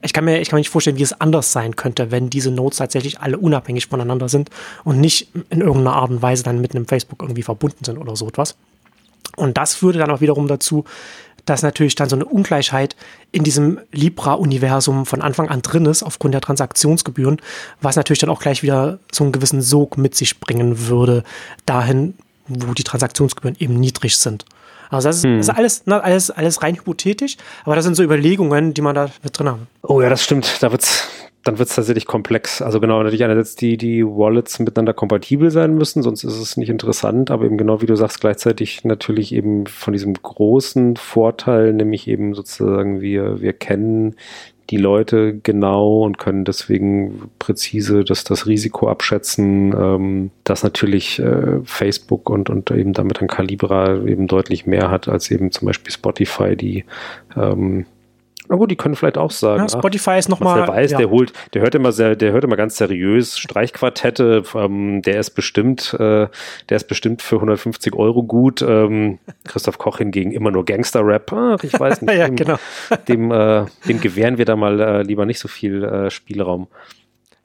[0.02, 2.52] ich kann mir, ich kann mir nicht vorstellen, wie es anders sein könnte, wenn diese
[2.52, 4.50] Nodes tatsächlich alle unabhängig voneinander sind
[4.84, 8.15] und nicht in irgendeiner Art und Weise dann mit einem Facebook irgendwie verbunden sind oder
[8.15, 8.58] so etwas.
[9.38, 10.84] Und das führte dann auch wiederum dazu,
[11.47, 12.95] dass natürlich dann so eine Ungleichheit
[13.31, 17.41] in diesem Libra-Universum von Anfang an drin ist, aufgrund der Transaktionsgebühren,
[17.81, 21.23] was natürlich dann auch gleich wieder so einen gewissen Sog mit sich bringen würde,
[21.65, 22.13] dahin,
[22.47, 24.45] wo die Transaktionsgebühren eben niedrig sind.
[24.89, 25.38] Also das ist, hm.
[25.38, 28.95] das ist alles, na, alles, alles rein hypothetisch, aber das sind so Überlegungen, die man
[28.95, 29.67] da mit drin haben.
[29.83, 30.62] Oh ja, das stimmt.
[30.62, 31.07] Da wird's
[31.43, 32.62] dann wird es tatsächlich komplex.
[32.62, 36.69] Also genau, natürlich einerseits die, die Wallets miteinander kompatibel sein müssen, sonst ist es nicht
[36.69, 42.08] interessant, aber eben genau wie du sagst, gleichzeitig natürlich eben von diesem großen Vorteil, nämlich
[42.08, 44.15] eben sozusagen wir, wir kennen
[44.69, 51.62] die Leute genau und können deswegen präzise das, das Risiko abschätzen, ähm, dass natürlich äh,
[51.63, 55.93] Facebook und, und eben damit ein Calibra eben deutlich mehr hat als eben zum Beispiel
[55.93, 56.84] Spotify, die
[57.36, 57.86] ähm,
[58.49, 59.63] na gut, die können vielleicht auch sagen.
[59.63, 60.60] Ja, Spotify ach, ist nochmal.
[60.60, 60.97] Der weiß, ja.
[60.97, 64.43] der holt, der hört immer sehr, der hört immer ganz seriös Streichquartette.
[64.55, 66.27] Ähm, der ist bestimmt, äh,
[66.69, 68.62] der ist bestimmt für 150 Euro gut.
[68.62, 71.33] Ähm, Christoph Koch hingegen immer nur Gangster-Rap.
[71.33, 72.15] Ach, ich weiß nicht.
[72.15, 72.57] ja, dem, genau.
[73.07, 76.67] dem, äh, dem gewähren wir da mal äh, lieber nicht so viel äh, Spielraum.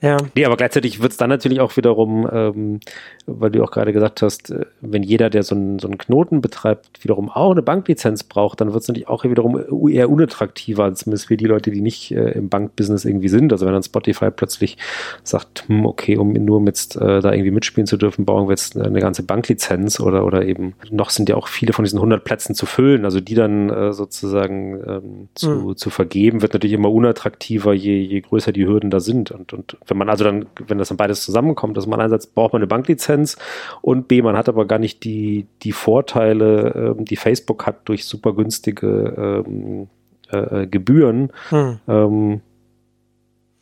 [0.03, 0.17] Ja.
[0.35, 2.81] Nee, aber gleichzeitig wird es dann natürlich auch wiederum, ähm,
[3.27, 6.41] weil du auch gerade gesagt hast, äh, wenn jeder, der so einen, so einen Knoten
[6.41, 11.29] betreibt, wiederum auch eine Banklizenz braucht, dann wird es natürlich auch wiederum eher unattraktiver, zumindest
[11.29, 13.53] für die Leute, die nicht äh, im Bankbusiness irgendwie sind.
[13.53, 14.77] Also wenn dann Spotify plötzlich
[15.23, 18.77] sagt, hm, okay, um nur mit, äh, da irgendwie mitspielen zu dürfen, bauen wir jetzt
[18.77, 22.57] eine ganze Banklizenz oder, oder eben noch sind ja auch viele von diesen 100 Plätzen
[22.57, 25.77] zu füllen, also die dann äh, sozusagen ähm, zu, mhm.
[25.77, 29.31] zu vergeben, wird natürlich immer unattraktiver, je, je größer die Hürden da sind.
[29.31, 32.55] Und, und wenn man also dann, wenn das dann beides zusammenkommt, dass man einerseits braucht
[32.55, 33.37] man eine Banklizenz
[33.83, 38.07] und B, man hat aber gar nicht die, die Vorteile, ähm, die Facebook hat durch
[38.07, 39.89] super günstige ähm,
[40.31, 41.79] äh, Gebühren, hm.
[41.87, 42.41] ähm,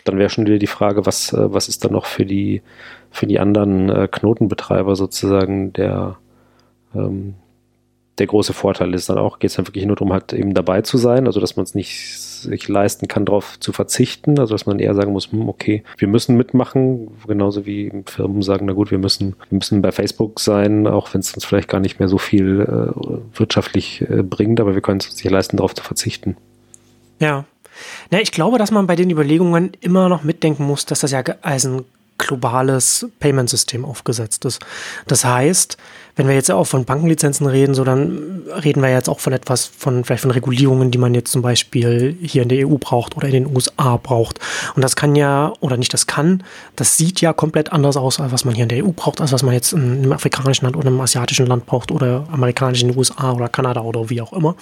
[0.04, 2.62] dann wäre schon wieder die Frage, was, äh, was ist dann noch für die,
[3.10, 6.16] für die anderen äh, Knotenbetreiber sozusagen der,
[6.94, 7.34] ähm,
[8.20, 10.82] der große Vorteil ist dann auch, geht es dann wirklich nur darum, halt eben dabei
[10.82, 14.66] zu sein, also dass man es nicht sich leisten kann, darauf zu verzichten, also dass
[14.66, 18.90] man eher sagen muss, hm, okay, wir müssen mitmachen, genauso wie Firmen sagen, na gut,
[18.90, 22.08] wir müssen, wir müssen bei Facebook sein, auch wenn es uns vielleicht gar nicht mehr
[22.08, 25.82] so viel äh, wirtschaftlich äh, bringt, aber wir können es uns nicht leisten, darauf zu
[25.82, 26.36] verzichten.
[27.18, 27.44] Ja.
[28.10, 31.22] Na, ich glaube, dass man bei den Überlegungen immer noch mitdenken muss, dass das ja
[31.40, 31.84] als ein
[32.20, 34.60] globales Payment-System aufgesetzt ist.
[35.06, 35.76] Das heißt,
[36.16, 39.66] wenn wir jetzt auch von Bankenlizenzen reden, so dann reden wir jetzt auch von etwas
[39.66, 43.26] von vielleicht von Regulierungen, die man jetzt zum Beispiel hier in der EU braucht oder
[43.26, 44.38] in den USA braucht.
[44.74, 46.42] Und das kann ja, oder nicht das kann,
[46.76, 49.32] das sieht ja komplett anders aus, als was man hier in der EU braucht, als
[49.32, 53.32] was man jetzt in einem afrikanischen Land oder einem asiatischen Land braucht oder amerikanischen USA
[53.32, 54.56] oder Kanada oder wie auch immer.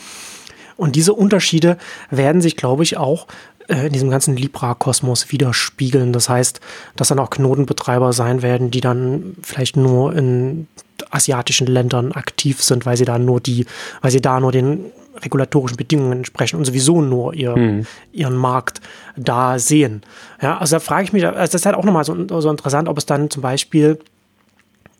[0.77, 1.77] Und diese Unterschiede
[2.11, 3.27] werden sich, glaube ich, auch
[3.69, 6.13] in diesem ganzen Libra-Kosmos widerspiegeln.
[6.13, 6.61] Das heißt,
[6.97, 10.67] dass dann auch Knotenbetreiber sein werden, die dann vielleicht nur in
[11.11, 13.67] asiatischen Ländern aktiv sind, weil sie da nur die,
[14.01, 14.87] weil sie da nur den
[15.23, 17.87] regulatorischen Bedingungen entsprechen und sowieso nur ihr, hm.
[18.13, 18.81] ihren Markt
[19.17, 20.03] da sehen.
[20.41, 22.89] Ja, also da frage ich mich, also das ist halt auch nochmal so, so interessant,
[22.89, 23.99] ob es dann zum Beispiel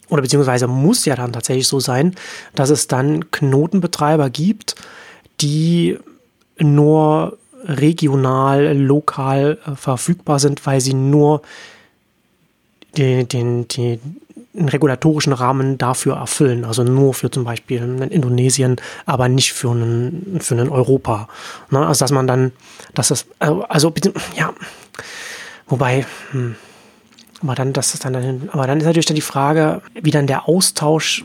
[0.09, 2.15] oder beziehungsweise muss ja dann tatsächlich so sein,
[2.55, 4.75] dass es dann Knotenbetreiber gibt,
[5.41, 5.99] die
[6.59, 11.43] nur regional, lokal äh, verfügbar sind, weil sie nur
[12.97, 14.01] den, den, den,
[14.55, 16.65] regulatorischen Rahmen dafür erfüllen.
[16.65, 21.29] Also nur für zum Beispiel in Indonesien, aber nicht für einen, für einen Europa.
[21.71, 21.87] Ne?
[21.87, 22.53] Also dass man dann,
[22.95, 23.93] dass das, äh, also
[24.35, 24.53] ja,
[25.69, 26.57] wobei, hm,
[27.43, 30.49] aber dann, das ist dann, aber dann ist natürlich dann die Frage, wie dann der
[30.49, 31.25] Austausch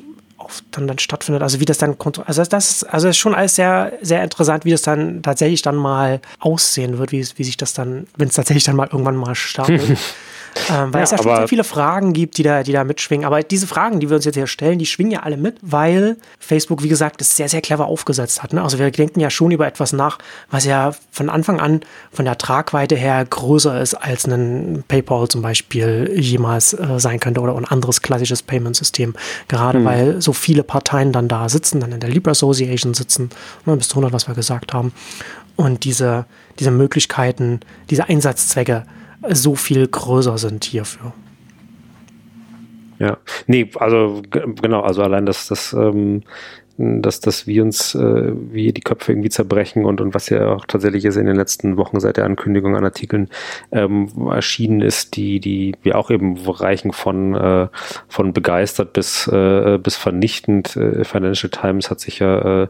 [0.71, 4.23] dann, dann stattfindet, also wie das dann, also das also ist schon alles sehr, sehr
[4.23, 8.27] interessant, wie das dann tatsächlich dann mal aussehen wird, wie, wie sich das dann, wenn
[8.27, 9.97] es tatsächlich dann mal irgendwann mal startet.
[10.69, 13.25] Ähm, weil ja, es ja schon sehr viele Fragen gibt, die da, die da mitschwingen.
[13.25, 16.17] Aber diese Fragen, die wir uns jetzt hier stellen, die schwingen ja alle mit, weil
[16.39, 18.53] Facebook, wie gesagt, das sehr, sehr clever aufgesetzt hat.
[18.53, 18.61] Ne?
[18.61, 20.17] Also wir denken ja schon über etwas nach,
[20.49, 25.41] was ja von Anfang an von der Tragweite her größer ist, als ein PayPal zum
[25.41, 29.13] Beispiel jemals äh, sein könnte oder ein anderes klassisches Payment-System.
[29.47, 29.85] Gerade hm.
[29.85, 33.29] weil so viele Parteien dann da sitzen, dann in der Libra Association sitzen,
[33.65, 34.93] ne, bis zu 100, was wir gesagt haben.
[35.55, 36.25] Und diese,
[36.59, 37.59] diese Möglichkeiten,
[37.89, 38.85] diese Einsatzzwecke,
[39.29, 41.13] so viel größer sind hierfür.
[42.99, 43.17] Ja,
[43.47, 46.21] nee, also genau, also allein das, das, ähm,
[46.77, 50.65] dass, dass wir uns, äh, wie die Köpfe irgendwie zerbrechen und, und was ja auch
[50.65, 53.29] tatsächlich ist in den letzten Wochen seit der Ankündigung an Artikeln
[53.71, 57.67] ähm, erschienen ist, die, die wir auch eben reichen von, äh,
[58.07, 60.75] von begeistert bis, äh, bis vernichtend.
[60.75, 62.67] Äh, Financial Times hat sich ja äh,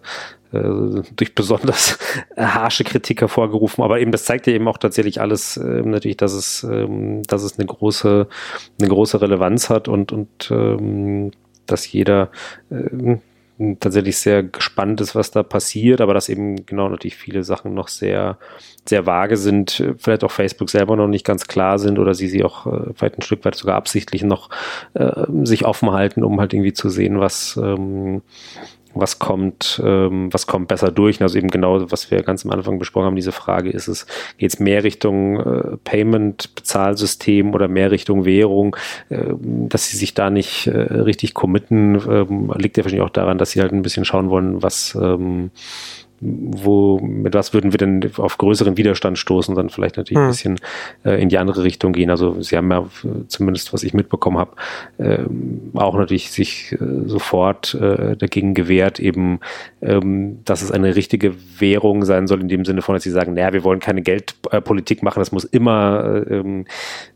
[0.54, 1.98] äh, durch besonders
[2.38, 3.84] harsche Kritik hervorgerufen.
[3.84, 7.44] Aber eben, das zeigt ja eben auch tatsächlich alles ähm, natürlich, dass es, ähm, dass
[7.44, 8.28] es eine große,
[8.80, 11.32] eine große Relevanz hat und, und ähm,
[11.66, 12.30] dass jeder
[12.70, 13.18] äh,
[13.80, 17.88] tatsächlich sehr gespannt ist, was da passiert, aber dass eben genau natürlich viele Sachen noch
[17.88, 18.38] sehr,
[18.86, 22.44] sehr vage sind, vielleicht auch Facebook selber noch nicht ganz klar sind oder sie sie
[22.44, 24.50] auch äh, vielleicht ein Stück weit sogar absichtlich noch
[24.96, 28.22] äh, sich offen halten, um halt irgendwie zu sehen, was, ähm,
[28.96, 31.22] was kommt, ähm, was kommt besser durch.
[31.22, 34.06] Also eben genau, was wir ganz am Anfang besprochen haben, diese Frage, ist es,
[34.38, 38.76] geht es mehr Richtung äh, Payment, Bezahlsystem oder mehr Richtung Währung,
[39.10, 43.38] äh, dass sie sich da nicht äh, richtig committen, ähm, liegt ja wahrscheinlich auch daran,
[43.38, 45.52] dass sie halt ein bisschen schauen wollen, was ähm,
[46.24, 50.26] wo, mit was würden wir denn auf größeren Widerstand stoßen, dann vielleicht natürlich hm.
[50.26, 50.60] ein bisschen
[51.04, 52.10] äh, in die andere Richtung gehen.
[52.10, 52.86] Also sie haben ja
[53.28, 54.52] zumindest, was ich mitbekommen habe,
[54.98, 55.24] äh,
[55.74, 59.40] auch natürlich sich äh, sofort äh, dagegen gewehrt, eben,
[59.82, 63.34] ähm, dass es eine richtige Währung sein soll, in dem Sinne von, dass sie sagen,
[63.34, 66.66] naja, wir wollen keine Geldpolitik machen, das muss immer äh, ähm,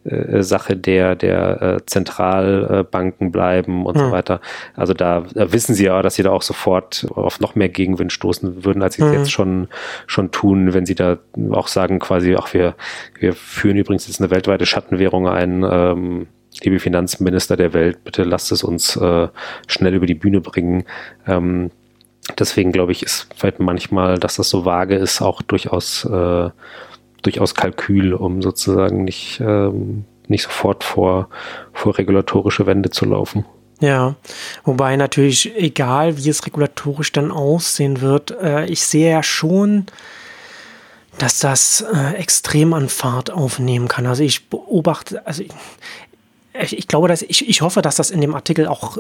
[0.03, 4.05] äh, Sache der, der äh, Zentralbanken bleiben und hm.
[4.05, 4.41] so weiter.
[4.76, 8.12] Also da, da wissen sie ja, dass sie da auch sofort auf noch mehr Gegenwind
[8.12, 9.18] stoßen würden, als sie es mhm.
[9.18, 9.68] jetzt schon,
[10.06, 11.18] schon tun, wenn sie da
[11.52, 12.76] auch sagen, quasi, ach, wir,
[13.20, 16.28] wir führen übrigens jetzt eine weltweite Schattenwährung ein, ähm,
[16.64, 19.28] liebe Finanzminister der Welt, bitte lasst es uns äh,
[19.68, 20.84] schnell über die Bühne bringen.
[21.26, 21.72] Ähm,
[22.38, 26.50] deswegen glaube ich, ist vielleicht manchmal, dass das so vage ist, auch durchaus, äh,
[27.22, 31.30] durchaus Kalkül, um sozusagen nicht, ähm, nicht sofort vor,
[31.74, 33.45] vor regulatorische Wände zu laufen.
[33.80, 34.15] Ja,
[34.63, 39.86] wobei natürlich, egal wie es regulatorisch dann aussehen wird, äh, ich sehe ja schon
[41.17, 44.05] dass das äh, extrem an Fahrt aufnehmen kann.
[44.05, 45.43] Also ich beobachte, also
[46.53, 48.97] ich, ich glaube, dass ich, ich hoffe, dass das in dem Artikel auch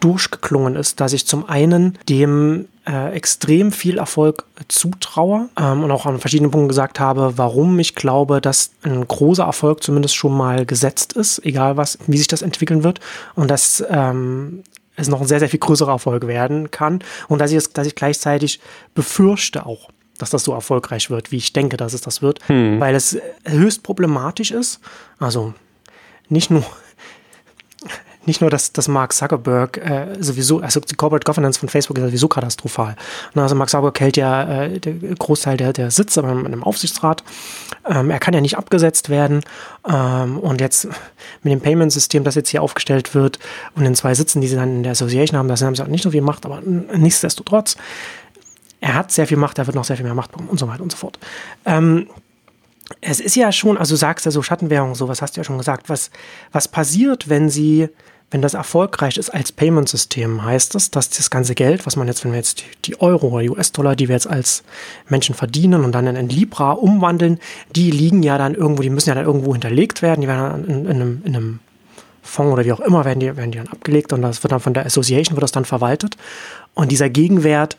[0.00, 6.06] durchgeklungen ist, dass ich zum einen dem äh, extrem viel Erfolg zutraue ähm, und auch
[6.06, 10.66] an verschiedenen Punkten gesagt habe, warum ich glaube, dass ein großer Erfolg zumindest schon mal
[10.66, 13.00] gesetzt ist, egal was, wie sich das entwickeln wird
[13.34, 14.62] und dass ähm,
[14.96, 17.86] es noch ein sehr, sehr viel größerer Erfolg werden kann und dass ich, es, dass
[17.86, 18.60] ich gleichzeitig
[18.94, 22.78] befürchte auch, dass das so erfolgreich wird, wie ich denke, dass es das wird, hm.
[22.80, 24.80] weil es höchst problematisch ist.
[25.18, 25.54] Also
[26.28, 26.64] nicht nur
[28.26, 32.04] nicht nur, dass, dass Mark Zuckerberg äh, sowieso, also die Corporate Governance von Facebook ist
[32.04, 32.96] sowieso katastrophal.
[33.34, 37.24] Also Mark Zuckerberg hält ja äh, der Großteil der, der Sitze in einem Aufsichtsrat.
[37.86, 39.42] Ähm, er kann ja nicht abgesetzt werden.
[39.88, 40.88] Ähm, und jetzt
[41.42, 43.38] mit dem Payment-System, das jetzt hier aufgestellt wird
[43.74, 45.88] und den zwei Sitzen, die sie dann in der Association haben, das haben sie auch
[45.88, 47.76] nicht so viel Macht, aber nichtsdestotrotz,
[48.80, 50.68] er hat sehr viel Macht, er wird noch sehr viel mehr Macht bekommen und so
[50.68, 51.18] weiter und so fort.
[51.64, 52.06] Ähm,
[53.00, 55.58] es ist ja schon, also du sagst ja so Schattenwährung, sowas hast du ja schon
[55.58, 55.88] gesagt.
[55.88, 56.10] Was,
[56.52, 57.88] was passiert, wenn sie,
[58.30, 60.44] wenn das erfolgreich ist als Payment-System?
[60.44, 63.50] Heißt das, dass das ganze Geld, was man jetzt, wenn wir jetzt die Euro oder
[63.50, 64.64] US-Dollar, die wir jetzt als
[65.08, 67.38] Menschen verdienen und dann in Libra umwandeln,
[67.76, 70.64] die liegen ja dann irgendwo, die müssen ja dann irgendwo hinterlegt werden, die werden dann
[70.64, 71.60] in, in, einem, in einem
[72.22, 74.60] Fonds oder wie auch immer, werden die, werden die dann abgelegt und das wird dann
[74.60, 76.16] von der Association wird das dann verwaltet.
[76.74, 77.76] Und dieser Gegenwert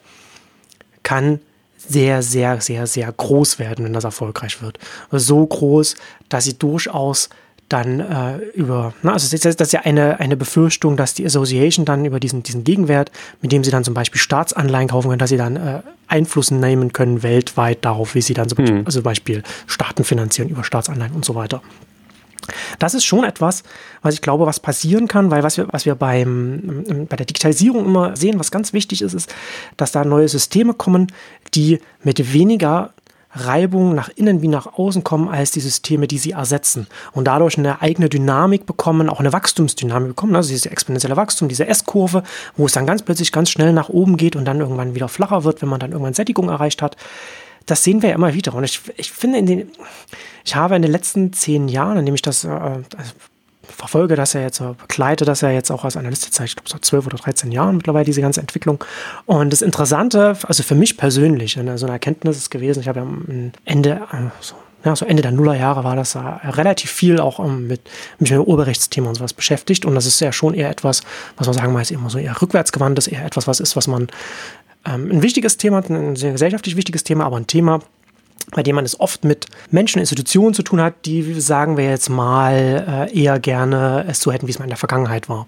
[1.04, 1.40] kann
[1.78, 4.80] sehr, sehr, sehr, sehr groß werden, wenn das erfolgreich wird.
[5.12, 5.96] So groß,
[6.30, 7.30] dass sie durchaus
[7.70, 12.06] dann äh, über, na, also das ist, ja eine, eine Befürchtung, dass die Association dann
[12.06, 13.12] über diesen, diesen Gegenwert,
[13.42, 16.94] mit dem sie dann zum Beispiel Staatsanleihen kaufen können, dass sie dann äh, Einfluss nehmen
[16.94, 18.84] können weltweit darauf, wie sie dann so, mhm.
[18.86, 21.62] also zum Beispiel Staaten finanzieren über Staatsanleihen und so weiter.
[22.78, 23.64] Das ist schon etwas,
[24.04, 27.86] was ich glaube, was passieren kann, weil was wir, was wir beim, bei der Digitalisierung
[27.86, 29.34] immer sehen, was ganz wichtig ist, ist,
[29.78, 31.12] dass da neue Systeme kommen,
[31.56, 32.94] die mit weniger
[33.36, 36.88] Reibung nach innen wie nach außen kommen als die Systeme, die sie ersetzen.
[37.12, 41.68] Und dadurch eine eigene Dynamik bekommen, auch eine Wachstumsdynamik bekommen, also diese exponentielle Wachstum, diese
[41.68, 42.24] S-Kurve,
[42.56, 45.44] wo es dann ganz plötzlich ganz schnell nach oben geht und dann irgendwann wieder flacher
[45.44, 46.96] wird, wenn man dann irgendwann Sättigung erreicht hat.
[47.66, 48.54] Das sehen wir ja immer wieder.
[48.54, 49.72] Und ich, ich finde, in den,
[50.44, 52.80] ich habe in den letzten zehn Jahren, in dem ich das äh,
[53.68, 56.78] verfolge, das ja jetzt, begleite das ja jetzt auch als Analyst seit, ich glaube, so
[56.80, 58.84] zwölf oder dreizehn Jahren mittlerweile, diese ganze Entwicklung.
[59.26, 63.00] Und das Interessante, also für mich persönlich, eine, so eine Erkenntnis ist gewesen, ich habe
[63.00, 64.56] ja am Ende, äh, so
[64.86, 67.82] ja, so Ende der Nullerjahre war das äh, relativ viel auch ähm, mit,
[68.20, 69.84] mit dem Urheberrechtsthema und sowas beschäftigt.
[69.84, 71.02] Und das ist ja schon eher etwas,
[71.38, 74.08] was man sagen muss, immer so eher rückwärtsgewandt ist, eher etwas, was ist, was man
[74.86, 77.80] ähm, ein wichtiges Thema, ein sehr gesellschaftlich wichtiges Thema, aber ein Thema,
[78.52, 82.10] bei dem man es oft mit Menschen, Institutionen zu tun hat, die, sagen wir jetzt
[82.10, 85.48] mal, äh, eher gerne es so hätten, wie es mal in der Vergangenheit war.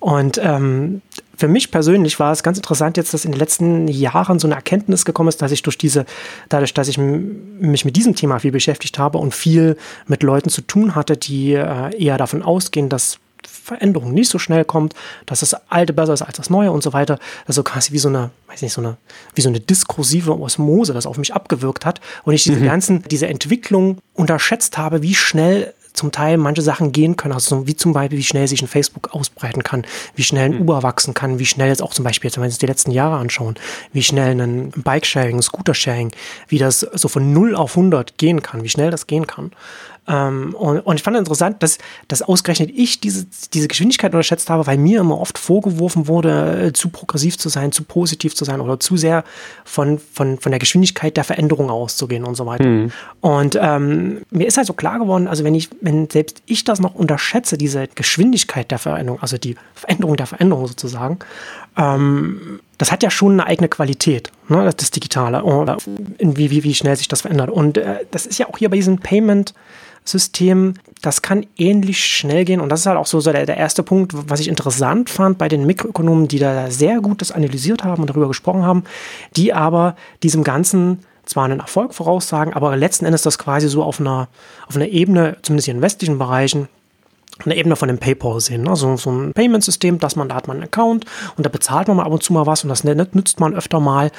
[0.00, 1.02] Und ähm,
[1.36, 4.56] für mich persönlich war es ganz interessant jetzt, dass in den letzten Jahren so eine
[4.56, 6.04] Erkenntnis gekommen ist, dass ich durch diese,
[6.48, 9.76] dadurch, dass ich mich mit diesem Thema viel beschäftigt habe und viel
[10.06, 14.64] mit Leuten zu tun hatte, die äh, eher davon ausgehen, dass Veränderung nicht so schnell
[14.64, 14.94] kommt,
[15.26, 17.18] dass das Alte besser ist als das Neue und so weiter.
[17.46, 18.96] Also quasi wie so eine, weiß nicht, so eine,
[19.34, 22.64] wie so eine diskursive Osmose, das auf mich abgewirkt hat und ich diese mhm.
[22.64, 27.76] ganzen, diese Entwicklung unterschätzt habe, wie schnell zum Teil manche Sachen gehen können, also wie
[27.76, 29.84] zum Beispiel, wie schnell sich ein Facebook ausbreiten kann,
[30.14, 30.62] wie schnell ein mhm.
[30.62, 33.16] Uber wachsen kann, wie schnell jetzt auch zum Beispiel, wenn wir uns die letzten Jahre
[33.16, 33.56] anschauen,
[33.92, 36.12] wie schnell ein Bike-Sharing, ein Scooter-Sharing,
[36.48, 39.52] wie das so von 0 auf 100 gehen kann, wie schnell das gehen kann.
[40.08, 41.78] Ähm, und, und, ich fand interessant, dass,
[42.08, 43.24] dass ausgerechnet ich diese,
[43.54, 47.70] diese Geschwindigkeit unterschätzt habe, weil mir immer oft vorgeworfen wurde, äh, zu progressiv zu sein,
[47.70, 49.22] zu positiv zu sein oder zu sehr
[49.64, 52.64] von, von, von der Geschwindigkeit der Veränderung auszugehen und so weiter.
[52.64, 52.90] Mhm.
[53.20, 56.80] Und ähm, mir ist halt so klar geworden, also wenn ich, wenn selbst ich das
[56.80, 61.20] noch unterschätze, diese Geschwindigkeit der Veränderung, also die Veränderung der Veränderung sozusagen,
[61.76, 65.76] ähm, das hat ja schon eine eigene Qualität, ne, das Digitale, oder
[66.18, 67.50] wie, wie, wie schnell sich das verändert.
[67.50, 69.54] Und äh, das ist ja auch hier bei diesem Payment-
[70.04, 72.60] System, das kann ähnlich schnell gehen.
[72.60, 75.38] Und das ist halt auch so, so der, der erste Punkt, was ich interessant fand
[75.38, 78.84] bei den Mikroökonomen, die da sehr gut das analysiert haben und darüber gesprochen haben,
[79.36, 84.00] die aber diesem Ganzen zwar einen Erfolg voraussagen, aber letzten Endes das quasi so auf
[84.00, 84.28] einer,
[84.68, 86.68] auf einer Ebene, zumindest in westlichen Bereichen,
[87.44, 88.62] eine Ebene von dem PayPal sehen.
[88.62, 88.76] Ne?
[88.76, 91.96] So, so ein Payment-System, dass man, da hat man einen Account und da bezahlt man
[91.96, 94.10] mal ab und zu mal was und das nützt man öfter mal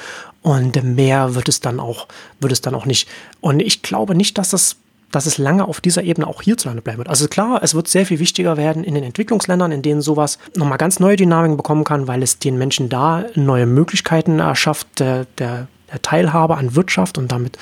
[0.42, 2.08] und mehr wird es dann auch,
[2.40, 3.08] wird es dann auch nicht.
[3.40, 4.76] Und ich glaube nicht, dass das
[5.14, 7.08] dass es lange auf dieser Ebene auch hierzulande bleiben wird.
[7.08, 10.78] Also klar, es wird sehr viel wichtiger werden in den Entwicklungsländern, in denen sowas nochmal
[10.78, 15.68] ganz neue Dynamiken bekommen kann, weil es den Menschen da neue Möglichkeiten erschafft, der, der,
[15.92, 17.58] der Teilhabe an Wirtschaft und damit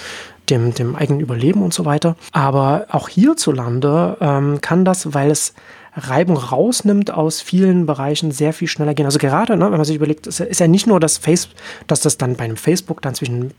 [0.49, 2.17] dem, dem eigenen Überleben und so weiter.
[2.33, 5.55] Aber auch hierzulande ähm, kann das, weil es
[5.95, 9.05] Reibung rausnimmt aus vielen Bereichen sehr viel schneller gehen.
[9.05, 11.51] Also gerade, ne, wenn man sich überlegt, ist ja, nicht nur das Face,
[11.87, 13.53] dass das dann bei einem Facebook dann zwischen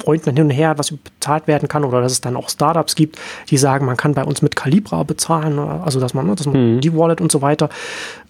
[0.00, 3.18] Freunden hin und her was bezahlt werden kann oder dass es dann auch Startups gibt,
[3.48, 6.76] die sagen, man kann bei uns mit Calibra bezahlen, also dass man, ne, dass man
[6.76, 6.80] mhm.
[6.80, 7.68] die Wallet und so weiter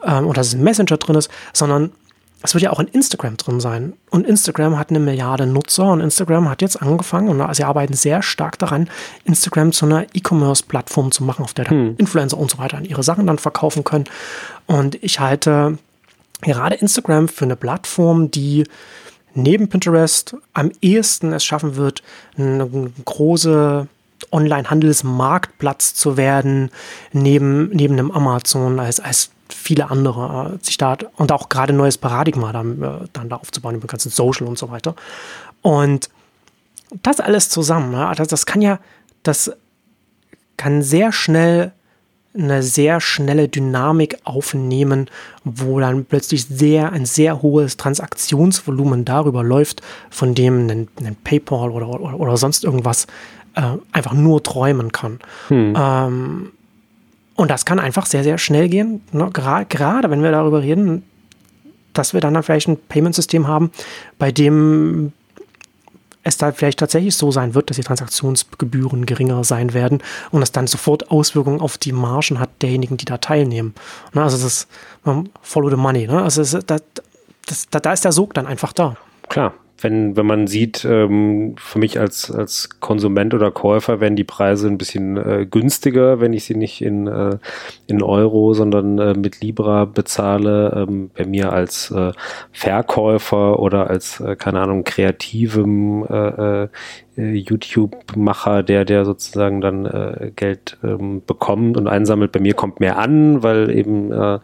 [0.04, 1.92] ähm, oder dass ein Messenger drin ist, sondern
[2.42, 3.92] es wird ja auch in Instagram drin sein.
[4.10, 8.22] Und Instagram hat eine Milliarde Nutzer und Instagram hat jetzt angefangen und sie arbeiten sehr
[8.22, 8.88] stark daran,
[9.24, 11.96] Instagram zu einer E-Commerce-Plattform zu machen, auf der hm.
[11.98, 14.04] Influencer und so weiter an ihre Sachen dann verkaufen können.
[14.66, 15.76] Und ich halte
[16.40, 18.64] gerade Instagram für eine Plattform, die
[19.34, 22.02] neben Pinterest am ehesten es schaffen wird,
[22.36, 23.88] eine große
[24.32, 26.70] Online-Handelsmarktplatz zu werden,
[27.12, 31.98] neben, neben einem Amazon als, als viele andere äh, sich da und auch gerade neues
[31.98, 34.94] Paradigma dann, äh, dann da aufzubauen, über ganzen Social und so weiter.
[35.62, 36.10] Und
[37.02, 38.78] das alles zusammen, das, das kann ja,
[39.22, 39.52] das
[40.56, 41.72] kann sehr schnell
[42.32, 45.08] eine sehr schnelle Dynamik aufnehmen,
[45.44, 51.70] wo dann plötzlich sehr ein sehr hohes Transaktionsvolumen darüber läuft, von dem ein, ein PayPal
[51.70, 53.06] oder, oder, oder, sonst irgendwas
[53.56, 53.62] äh,
[53.92, 55.18] einfach nur träumen kann.
[55.48, 55.74] Hm.
[55.76, 56.52] Ähm,
[57.34, 59.00] und das kann einfach sehr, sehr schnell gehen.
[59.12, 59.28] Ne?
[59.32, 61.02] Gra gerade wenn wir darüber reden,
[61.94, 63.72] dass wir dann, dann vielleicht ein Payment-System haben,
[64.18, 65.12] bei dem
[66.22, 70.52] es da vielleicht tatsächlich so sein wird, dass die Transaktionsgebühren geringer sein werden und das
[70.52, 73.74] dann sofort Auswirkungen auf die Margen hat derjenigen, die da teilnehmen.
[74.12, 74.66] Ne, also das
[75.42, 76.06] Follow the Money.
[76.06, 76.22] Ne?
[76.22, 76.82] Also das, das,
[77.46, 78.96] das, da ist der Sog dann einfach da.
[79.28, 84.24] Klar, wenn, wenn man sieht, ähm, für mich als, als Konsument oder Käufer werden die
[84.24, 87.38] Preise ein bisschen äh, günstiger, wenn ich sie nicht in, äh,
[87.86, 90.86] in Euro, sondern äh, mit Libra bezahle.
[90.88, 92.12] Ähm, bei mir als äh,
[92.52, 96.04] Verkäufer oder als, äh, keine Ahnung, kreativem
[97.16, 102.32] äh, YouTube-Macher, der, der sozusagen dann äh, Geld ähm, bekommt und einsammelt.
[102.32, 104.38] Bei mir kommt mehr an, weil eben äh,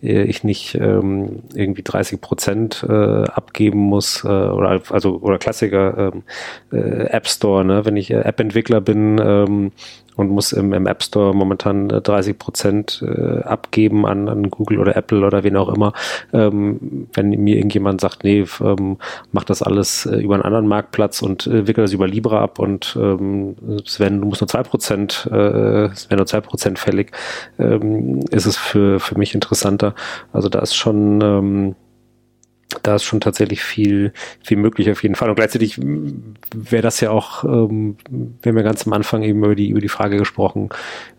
[0.00, 6.22] ich nicht ähm, irgendwie 30 Prozent äh, abgeben muss äh, oder also oder Klassiker ähm,
[6.72, 7.84] äh, App Store, ne?
[7.84, 9.72] wenn ich äh, App-Entwickler bin, ähm,
[10.18, 14.80] und muss im, im App Store momentan 30 äh, Prozent äh, abgeben an, an Google
[14.80, 15.92] oder Apple oder wen auch immer.
[16.32, 18.98] Ähm, wenn mir irgendjemand sagt, nee, ähm,
[19.30, 22.58] mach das alles äh, über einen anderen Marktplatz und äh, wickel das über Libra ab
[22.58, 23.54] und ähm,
[23.84, 27.12] Sven, du musst nur zwei Prozent, äh, wäre nur zwei Prozent fällig,
[27.60, 29.94] ähm, ist es für, für mich interessanter.
[30.32, 31.74] Also da ist schon, ähm,
[32.82, 34.12] da ist schon tatsächlich viel,
[34.42, 35.28] viel möglich auf jeden Fall.
[35.28, 39.54] Und gleichzeitig wäre das ja auch, ähm, wir haben ja ganz am Anfang eben über
[39.54, 40.68] die, über die Frage gesprochen,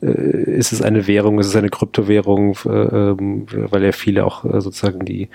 [0.01, 3.15] äh, ist es eine Währung, ist es eine Kryptowährung, äh,
[3.71, 5.29] weil ja viele auch äh, sozusagen die,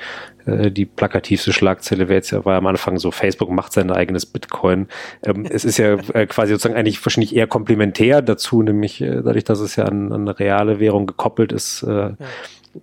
[0.47, 4.27] äh, die plakativste Schlagzeile wäre jetzt ja, war am Anfang so, Facebook macht sein eigenes
[4.27, 4.89] Bitcoin.
[5.25, 9.45] Ähm, es ist ja äh, quasi sozusagen eigentlich wahrscheinlich eher komplementär dazu, nämlich äh, dadurch,
[9.45, 12.17] dass es ja an, an eine reale Währung gekoppelt ist, ja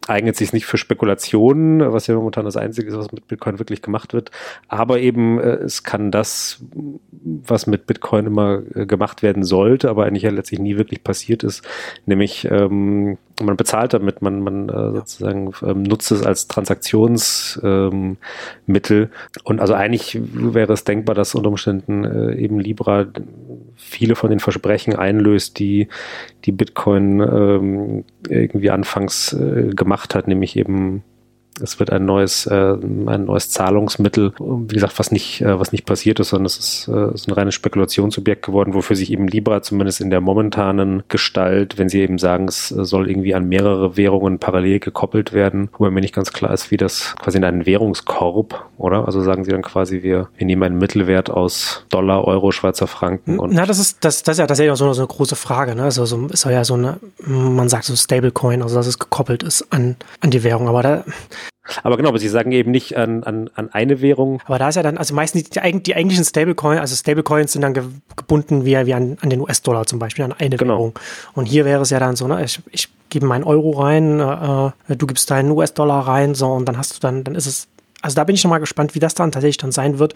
[0.08, 3.82] eignet sich nicht für Spekulationen, was ja momentan das Einzige ist, was mit Bitcoin wirklich
[3.82, 4.32] gemacht wird.
[4.68, 6.64] Aber eben, äh, es kann das,
[7.12, 11.44] was mit Bitcoin immer äh, gemacht werden sollte, aber eigentlich ja letztlich nie wirklich passiert
[11.44, 11.68] ist,
[12.06, 18.10] nämlich ähm, man bezahlt damit, man, man äh, sozusagen ähm, nutzt es als Transaktionsmittel.
[18.68, 19.10] Ähm,
[19.44, 23.08] und also eigentlich wäre es denkbar, dass unter Umständen äh, eben Libra
[23.76, 25.88] viele von den Versprechen einlöst, die
[26.46, 31.04] die Bitcoin ähm, irgendwie anfangs äh, gemacht hat, nämlich eben
[31.62, 35.86] es wird ein neues, äh, ein neues Zahlungsmittel, wie gesagt, was nicht, äh, was nicht
[35.86, 39.62] passiert ist, sondern es ist, äh, ist ein reines Spekulationsobjekt geworden, wofür sich eben Libra
[39.62, 44.40] zumindest in der momentanen Gestalt, wenn sie eben sagen, es soll irgendwie an mehrere Währungen
[44.40, 48.66] parallel gekoppelt werden, wobei mir nicht ganz klar ist, wie das quasi in einen Währungskorb,
[48.78, 49.06] oder?
[49.06, 53.40] Also sagen sie dann quasi, wir, wir nehmen einen Mittelwert aus Dollar, Euro, Schweizer Franken
[53.40, 53.54] und.
[53.54, 55.84] Na, das ist, das, das ist ja tatsächlich auch so, so eine große Frage, ne?
[55.84, 59.68] Also so, ist ja so eine, man sagt so Stablecoin, also dass es gekoppelt ist
[59.72, 61.04] an, an die Währung, aber da,
[61.84, 64.42] aber genau, aber sie sagen eben nicht an, an, an eine Währung.
[64.46, 67.74] Aber da ist ja dann, also meistens die, die eigentlichen Stablecoins, also Stablecoins sind dann
[67.74, 67.84] ge,
[68.16, 70.74] gebunden wie, wie an, an den US-Dollar zum Beispiel, an eine genau.
[70.76, 71.00] Währung.
[71.34, 74.96] Und hier wäre es ja dann so, ne, ich, ich gebe meinen Euro rein, äh,
[74.96, 77.68] du gibst deinen US-Dollar rein, so, und dann hast du dann, dann ist es,
[78.02, 80.16] also da bin ich schon mal gespannt, wie das dann tatsächlich dann sein wird,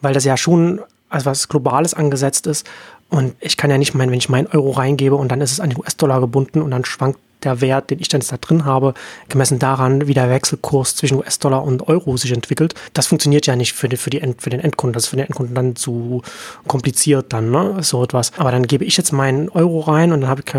[0.00, 2.66] weil das ja schon als was Globales angesetzt ist.
[3.10, 5.60] Und ich kann ja nicht meinen, wenn ich meinen Euro reingebe und dann ist es
[5.60, 8.94] an den US-Dollar gebunden und dann schwankt der Wert, den ich dann da drin habe,
[9.28, 12.74] gemessen daran, wie der Wechselkurs zwischen US-Dollar und Euro sich entwickelt.
[12.92, 14.92] Das funktioniert ja nicht für, die, für, die End, für den Endkunden.
[14.92, 16.22] Das ist für den Endkunden dann zu
[16.66, 17.82] kompliziert dann, ne?
[17.82, 18.32] so etwas.
[18.36, 20.52] Aber dann gebe ich jetzt meinen Euro rein und dann habe ich,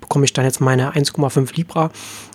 [0.00, 1.90] bekomme ich dann jetzt meine 1,5 Libra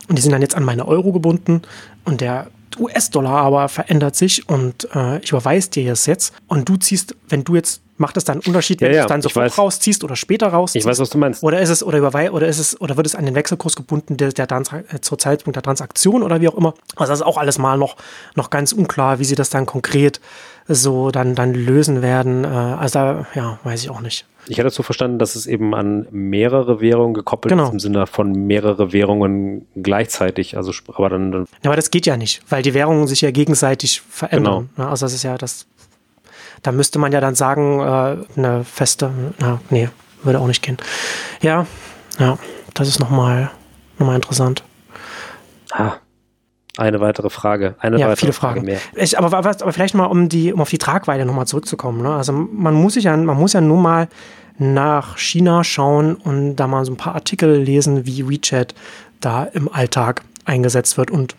[0.08, 1.62] und die sind dann jetzt an meine Euro gebunden
[2.04, 2.48] und der
[2.78, 7.44] US-Dollar aber verändert sich und äh, ich überweise dir das jetzt und du ziehst, wenn
[7.44, 9.58] du jetzt Macht es dann einen Unterschied, wenn ja, ja, du es dann sofort weiß.
[9.58, 10.84] rausziehst oder später rausziehst?
[10.84, 11.42] Ich weiß, was du meinst.
[11.42, 14.16] Oder ist es oder über oder ist es oder wird es an den Wechselkurs gebunden
[14.16, 16.74] der, der Trans äh, zur Zeitpunkt der Transaktion oder wie auch immer?
[16.96, 17.96] Also das ist auch alles mal noch
[18.34, 20.20] noch ganz unklar, wie sie das dann konkret
[20.66, 22.44] so dann dann lösen werden.
[22.44, 24.24] Äh, also da, ja, weiß ich auch nicht.
[24.46, 27.64] Ich hätte dazu verstanden, dass es eben an mehrere Währungen gekoppelt Genau.
[27.64, 30.56] ist, im Sinne von mehrere Währungen gleichzeitig.
[30.56, 34.02] Also, aber dann, Ja, aber das geht ja nicht, weil die Währungen sich ja gegenseitig
[34.02, 34.68] verändern.
[34.76, 35.66] Ja, also das ist ja das.
[36.64, 39.10] Da müsste man ja dann sagen, äh, eine feste.
[39.38, 39.88] Na, nee,
[40.24, 40.78] würde auch nicht gehen.
[41.40, 41.66] Ja,
[42.18, 42.36] ja,
[42.74, 43.50] das ist nochmal
[43.98, 44.64] noch mal interessant.
[45.72, 45.92] ah,
[46.76, 47.76] eine weitere Frage.
[47.78, 48.66] Eine Ja, weitere viele Frage Fragen.
[48.66, 48.80] mehr.
[48.96, 52.02] Ich, aber, aber vielleicht mal, um, die, um auf die Tragweite nochmal zurückzukommen.
[52.02, 52.12] Ne?
[52.12, 54.08] Also man muss sich ja, man muss ja nur mal
[54.58, 58.74] nach China schauen und da mal so ein paar Artikel lesen, wie WeChat
[59.20, 61.36] da im Alltag eingesetzt wird und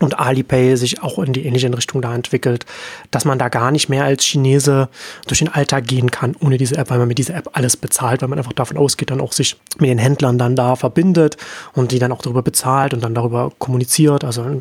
[0.00, 2.66] und Alipay sich auch in die ähnliche Richtung da entwickelt,
[3.10, 4.88] dass man da gar nicht mehr als Chinese
[5.26, 8.22] durch den Alltag gehen kann ohne diese App, weil man mit dieser App alles bezahlt,
[8.22, 11.36] weil man einfach davon ausgeht, dann auch sich mit den Händlern dann da verbindet
[11.72, 14.60] und die dann auch darüber bezahlt und dann darüber kommuniziert, also äh,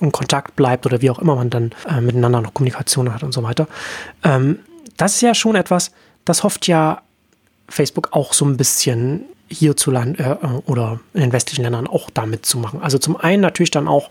[0.00, 3.32] in Kontakt bleibt oder wie auch immer man dann äh, miteinander noch Kommunikation hat und
[3.32, 3.66] so weiter.
[4.22, 4.60] Ähm,
[4.96, 5.90] das ist ja schon etwas,
[6.24, 7.02] das hofft ja
[7.68, 12.58] Facebook auch so ein bisschen hierzulande äh, oder in den westlichen Ländern auch damit zu
[12.58, 12.80] machen.
[12.82, 14.10] Also zum einen natürlich dann auch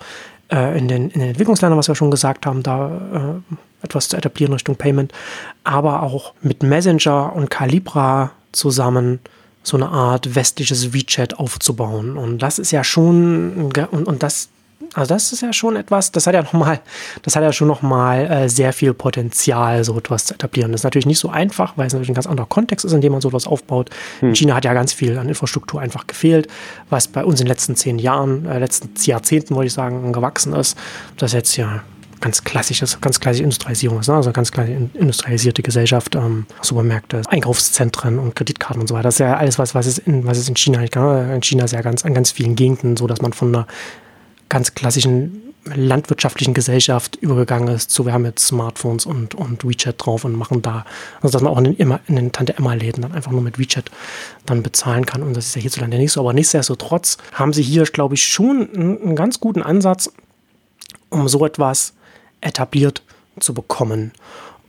[0.51, 4.17] äh, in, den, in den Entwicklungsländern, was wir schon gesagt haben, da äh, etwas zu
[4.17, 5.11] etablieren Richtung Payment,
[5.63, 9.19] aber auch mit Messenger und Calibra zusammen
[9.63, 12.17] so eine Art westliches WeChat aufzubauen.
[12.17, 14.49] Und das ist ja schon, und, und das
[14.93, 16.79] also das ist ja schon etwas, das hat ja noch mal,
[17.23, 20.71] das hat ja schon noch mal äh, sehr viel Potenzial, so etwas zu etablieren.
[20.71, 23.01] Das ist natürlich nicht so einfach, weil es natürlich ein ganz anderer Kontext ist, in
[23.01, 23.89] dem man so etwas aufbaut.
[24.19, 24.35] Hm.
[24.35, 26.47] China hat ja ganz viel an Infrastruktur einfach gefehlt,
[26.89, 30.53] was bei uns in den letzten zehn Jahren, äh, letzten Jahrzehnten, wollte ich sagen, gewachsen
[30.53, 30.77] ist.
[31.17, 31.81] Das jetzt ja
[32.19, 34.15] ganz klassisches, ganz klassische Industrialisierung ist, ne?
[34.15, 39.03] also ganz klassisch industrialisierte Gesellschaft, ähm, Supermärkte, Einkaufszentren und Kreditkarten und so weiter.
[39.03, 41.31] Das ist ja alles, was, was es in, was es in China nicht kann.
[41.31, 43.67] In China ist ja ganz, an ganz vielen Gegenden so, dass man von einer
[44.49, 50.23] ganz klassischen landwirtschaftlichen Gesellschaft übergegangen ist zu, wir haben jetzt Smartphones und, und WeChat drauf
[50.25, 50.85] und machen da,
[51.21, 53.91] also dass man auch in den, in den Tante-Emma-Läden dann einfach nur mit WeChat
[54.45, 57.83] dann bezahlen kann und das ist ja hierzulande nicht so, aber nichtsdestotrotz haben sie hier,
[57.83, 60.11] glaube ich, schon einen, einen ganz guten Ansatz,
[61.09, 61.93] um so etwas
[62.41, 63.01] etabliert
[63.39, 64.11] zu bekommen.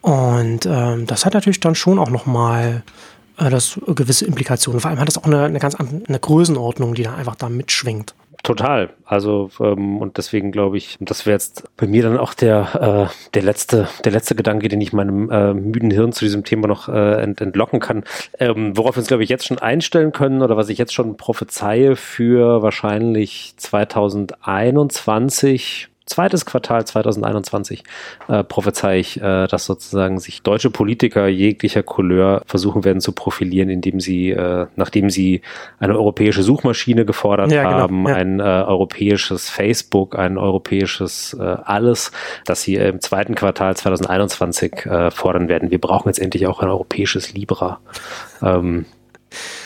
[0.01, 2.83] Und ähm, das hat natürlich dann schon auch nochmal
[3.37, 4.81] äh, das gewisse Implikationen.
[4.81, 8.14] Vor allem hat das auch eine, eine ganz andere Größenordnung, die dann einfach da mitschwingt.
[8.45, 8.91] Total.
[9.05, 13.14] Also ähm, und deswegen glaube ich, das wäre jetzt bei mir dann auch der äh,
[13.34, 16.89] der letzte der letzte Gedanke, den ich meinem äh, müden Hirn zu diesem Thema noch
[16.89, 18.05] äh, ent, entlocken kann.
[18.39, 21.16] Ähm, worauf wir uns glaube ich jetzt schon einstellen können oder was ich jetzt schon
[21.16, 27.85] prophezeie für wahrscheinlich 2021 zweites Quartal 2021
[28.29, 33.69] äh, prophezei ich, äh, dass sozusagen sich deutsche Politiker jeglicher Couleur versuchen werden zu profilieren,
[33.69, 35.43] indem sie, äh, nachdem sie
[35.79, 38.15] eine europäische Suchmaschine gefordert Ja, genau, haben, ja.
[38.15, 42.13] ein äh, europäisches Facebook, ein europäisches äh, alles,
[42.45, 45.71] dass sie im zweiten Quartal 2021 äh, fordern werden.
[45.71, 47.81] Wir brauchen jetzt endlich auch ein europäisches Libra.
[48.43, 48.87] Ähm,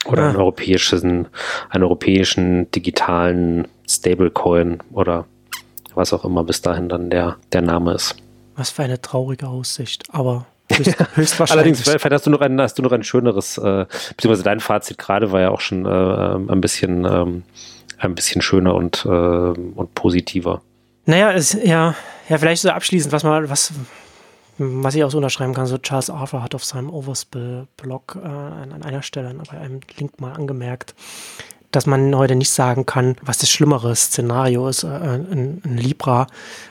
[0.06, 0.28] oder Ah.
[0.30, 1.28] einen europäischen,
[1.70, 5.26] einen europäischen digitalen Stablecoin oder
[5.96, 8.16] was auch immer bis dahin dann der, der Name ist.
[8.56, 11.50] Was für eine traurige Aussicht, aber höchst, höchstwahrscheinlich.
[11.50, 14.98] Allerdings, vielleicht hast du noch ein, hast du noch ein schöneres, äh, beziehungsweise dein Fazit
[14.98, 17.42] gerade war ja auch schon äh, ein bisschen, ähm,
[17.98, 20.62] ein bisschen schöner und, äh, und positiver.
[21.06, 21.94] Naja, es, ja,
[22.28, 23.72] ja, vielleicht so abschließend, was mal, was,
[24.58, 28.72] was ich auch so unterschreiben kann, so Charles Arthur hat auf seinem Overspill-Blog äh, an,
[28.72, 30.94] an einer Stelle bei einem Link mal angemerkt,
[31.72, 36.26] dass man heute nicht sagen kann, was das schlimmere Szenario ist, äh, ein, ein Libra,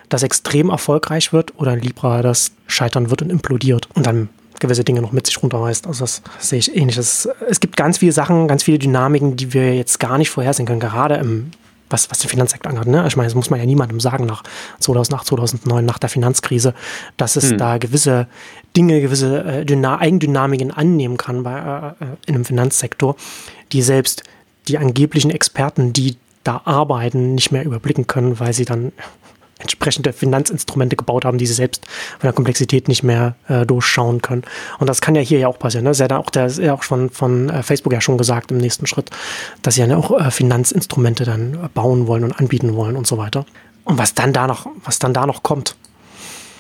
[0.10, 4.30] das extrem erfolgreich wird oder ein Libra, das scheitern wird und implodiert und dann
[4.60, 5.88] gewisse Dinge noch mit sich runterreißt.
[5.88, 6.98] Also das sehe ich ähnlich.
[6.98, 10.68] Es, es gibt ganz viele Sachen, ganz viele Dynamiken, die wir jetzt gar nicht vorhersehen
[10.68, 11.52] können, gerade im
[11.92, 12.88] was, was den Finanzsektor angeht.
[12.88, 13.06] Ne?
[13.08, 14.44] Ich meine, das muss man ja niemandem sagen nach
[14.80, 16.74] 2008, 2009, nach der Finanzkrise,
[17.18, 17.58] dass es Hm.
[17.58, 18.28] da gewisse
[18.76, 21.58] Dinge, gewisse äh, Dyna Eigendynamiken annehmen kann bei,
[22.00, 23.16] äh, äh, in einem Finanzsektor,
[23.74, 24.24] die selbst
[24.68, 28.92] die angeblichen Experten, die da arbeiten, nicht mehr überblicken können, weil sie dann
[29.62, 34.44] entsprechende Finanzinstrumente gebaut haben, die sie selbst von der Komplexität nicht mehr äh, durchschauen können.
[34.80, 35.84] Und das kann ja hier ja auch passieren.
[35.84, 35.92] Ne?
[35.92, 38.18] Das ist ja dann auch, der, ist ja auch schon von äh, Facebook ja schon
[38.18, 39.10] gesagt im nächsten Schritt,
[39.62, 43.18] dass sie ja auch äh, Finanzinstrumente dann äh, bauen wollen und anbieten wollen und so
[43.18, 43.46] weiter.
[43.84, 45.76] Und was dann da noch, was dann da noch kommt.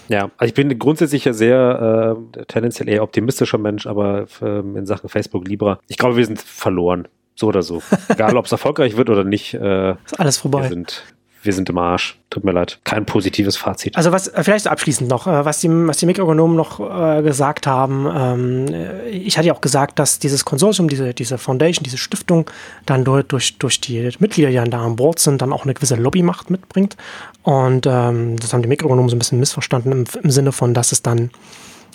[0.07, 4.85] Ja, also ich bin grundsätzlich ja sehr äh, tendenziell eher optimistischer Mensch, aber ähm, in
[4.85, 7.07] Sachen Facebook Libra, ich glaube, wir sind verloren.
[7.41, 7.81] So oder so.
[8.07, 9.55] Egal, ob es erfolgreich wird oder nicht.
[9.55, 10.69] Äh, Ist alles wir vorbei.
[10.69, 11.03] sind
[11.43, 12.19] wir sind im Arsch.
[12.29, 12.79] Tut mir leid.
[12.83, 13.97] Kein positives Fazit.
[13.97, 17.65] Also was, äh, vielleicht abschließend noch, äh, was die, was die Mikroökonomen noch äh, gesagt
[17.65, 18.07] haben.
[18.15, 18.65] Ähm,
[19.09, 22.47] ich hatte ja auch gesagt, dass dieses Konsortium, diese, diese Foundation, diese Stiftung
[22.85, 25.73] dann durch, durch, durch die Mitglieder, die dann da an Bord sind, dann auch eine
[25.73, 26.95] gewisse Lobbymacht mitbringt.
[27.41, 30.91] Und ähm, das haben die Mikroökonomen so ein bisschen missverstanden im, im Sinne von, dass
[30.91, 31.31] es dann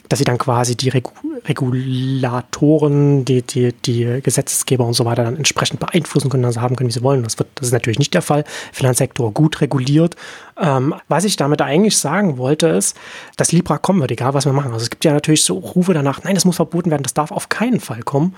[0.09, 1.11] dass sie dann quasi die Regu
[1.47, 6.89] Regulatoren, die, die, die Gesetzgeber und so weiter dann entsprechend beeinflussen können, also haben können,
[6.89, 7.23] wie sie wollen.
[7.23, 8.45] Das, wird, das ist natürlich nicht der Fall.
[8.73, 10.17] Finanzsektor gut reguliert.
[10.61, 12.97] Ähm, was ich damit eigentlich sagen wollte, ist,
[13.37, 14.73] dass Libra kommen wird, egal was wir machen.
[14.73, 17.31] Also es gibt ja natürlich so Rufe danach, nein, das muss verboten werden, das darf
[17.31, 18.35] auf keinen Fall kommen.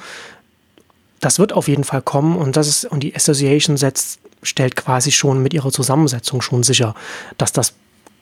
[1.21, 5.11] Das wird auf jeden Fall kommen und das ist, und die Association setzt, stellt quasi
[5.11, 6.95] schon mit ihrer Zusammensetzung schon sicher,
[7.39, 7.75] dass das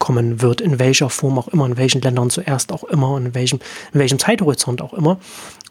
[0.06, 3.34] kommen wird, in welcher Form auch immer, in welchen Ländern zuerst auch immer und in
[3.34, 3.58] welchem,
[3.92, 5.18] in welchem Zeithorizont auch immer.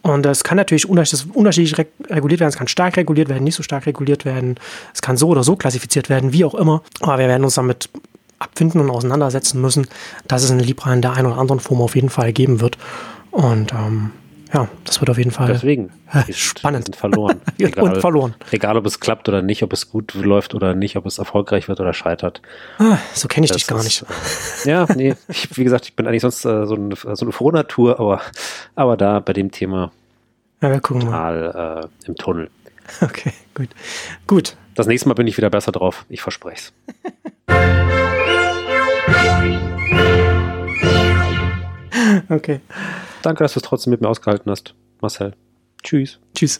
[0.02, 3.86] Und es kann natürlich unterschiedlich reguliert werden, es kann stark reguliert werden, nicht so stark
[3.86, 4.56] reguliert werden,
[4.92, 6.82] es kann so oder so klassifiziert werden, wie auch immer.
[7.00, 7.88] Aber wir werden uns damit
[8.38, 9.86] abfinden und auseinandersetzen müssen,
[10.28, 12.76] dass es in Libra in der einen oder anderen Form auf jeden Fall geben wird.
[13.30, 14.10] Und ähm,
[14.52, 15.90] ja, das wird auf jeden Fall Deswegen.
[16.32, 16.84] Spannend.
[16.84, 17.40] Sind verloren.
[17.58, 18.34] Egal, und verloren.
[18.50, 21.68] Egal, ob es klappt oder nicht, ob es gut läuft oder nicht, ob es erfolgreich
[21.68, 22.42] wird oder scheitert.
[22.78, 24.04] Ah, so kenne ich das dich gar nicht.
[24.64, 27.52] Ja, nee, ich, wie gesagt, ich bin eigentlich sonst äh, so, eine, so eine frohe
[27.52, 28.20] Natur, aber,
[28.74, 29.92] aber da bei dem Thema
[30.62, 31.90] ja, wir gucken total mal.
[32.04, 32.50] Äh, im Tunnel.
[33.00, 33.68] Okay, gut.
[34.26, 34.56] Gut.
[34.74, 36.04] Das nächste Mal bin ich wieder besser drauf.
[36.08, 36.72] Ich verspreche es.
[42.28, 42.60] okay.
[43.26, 45.32] Danke, dass du es trotzdem mit mir ausgehalten hast, Marcel.
[45.82, 46.20] Tschüss.
[46.32, 46.54] Tschüss.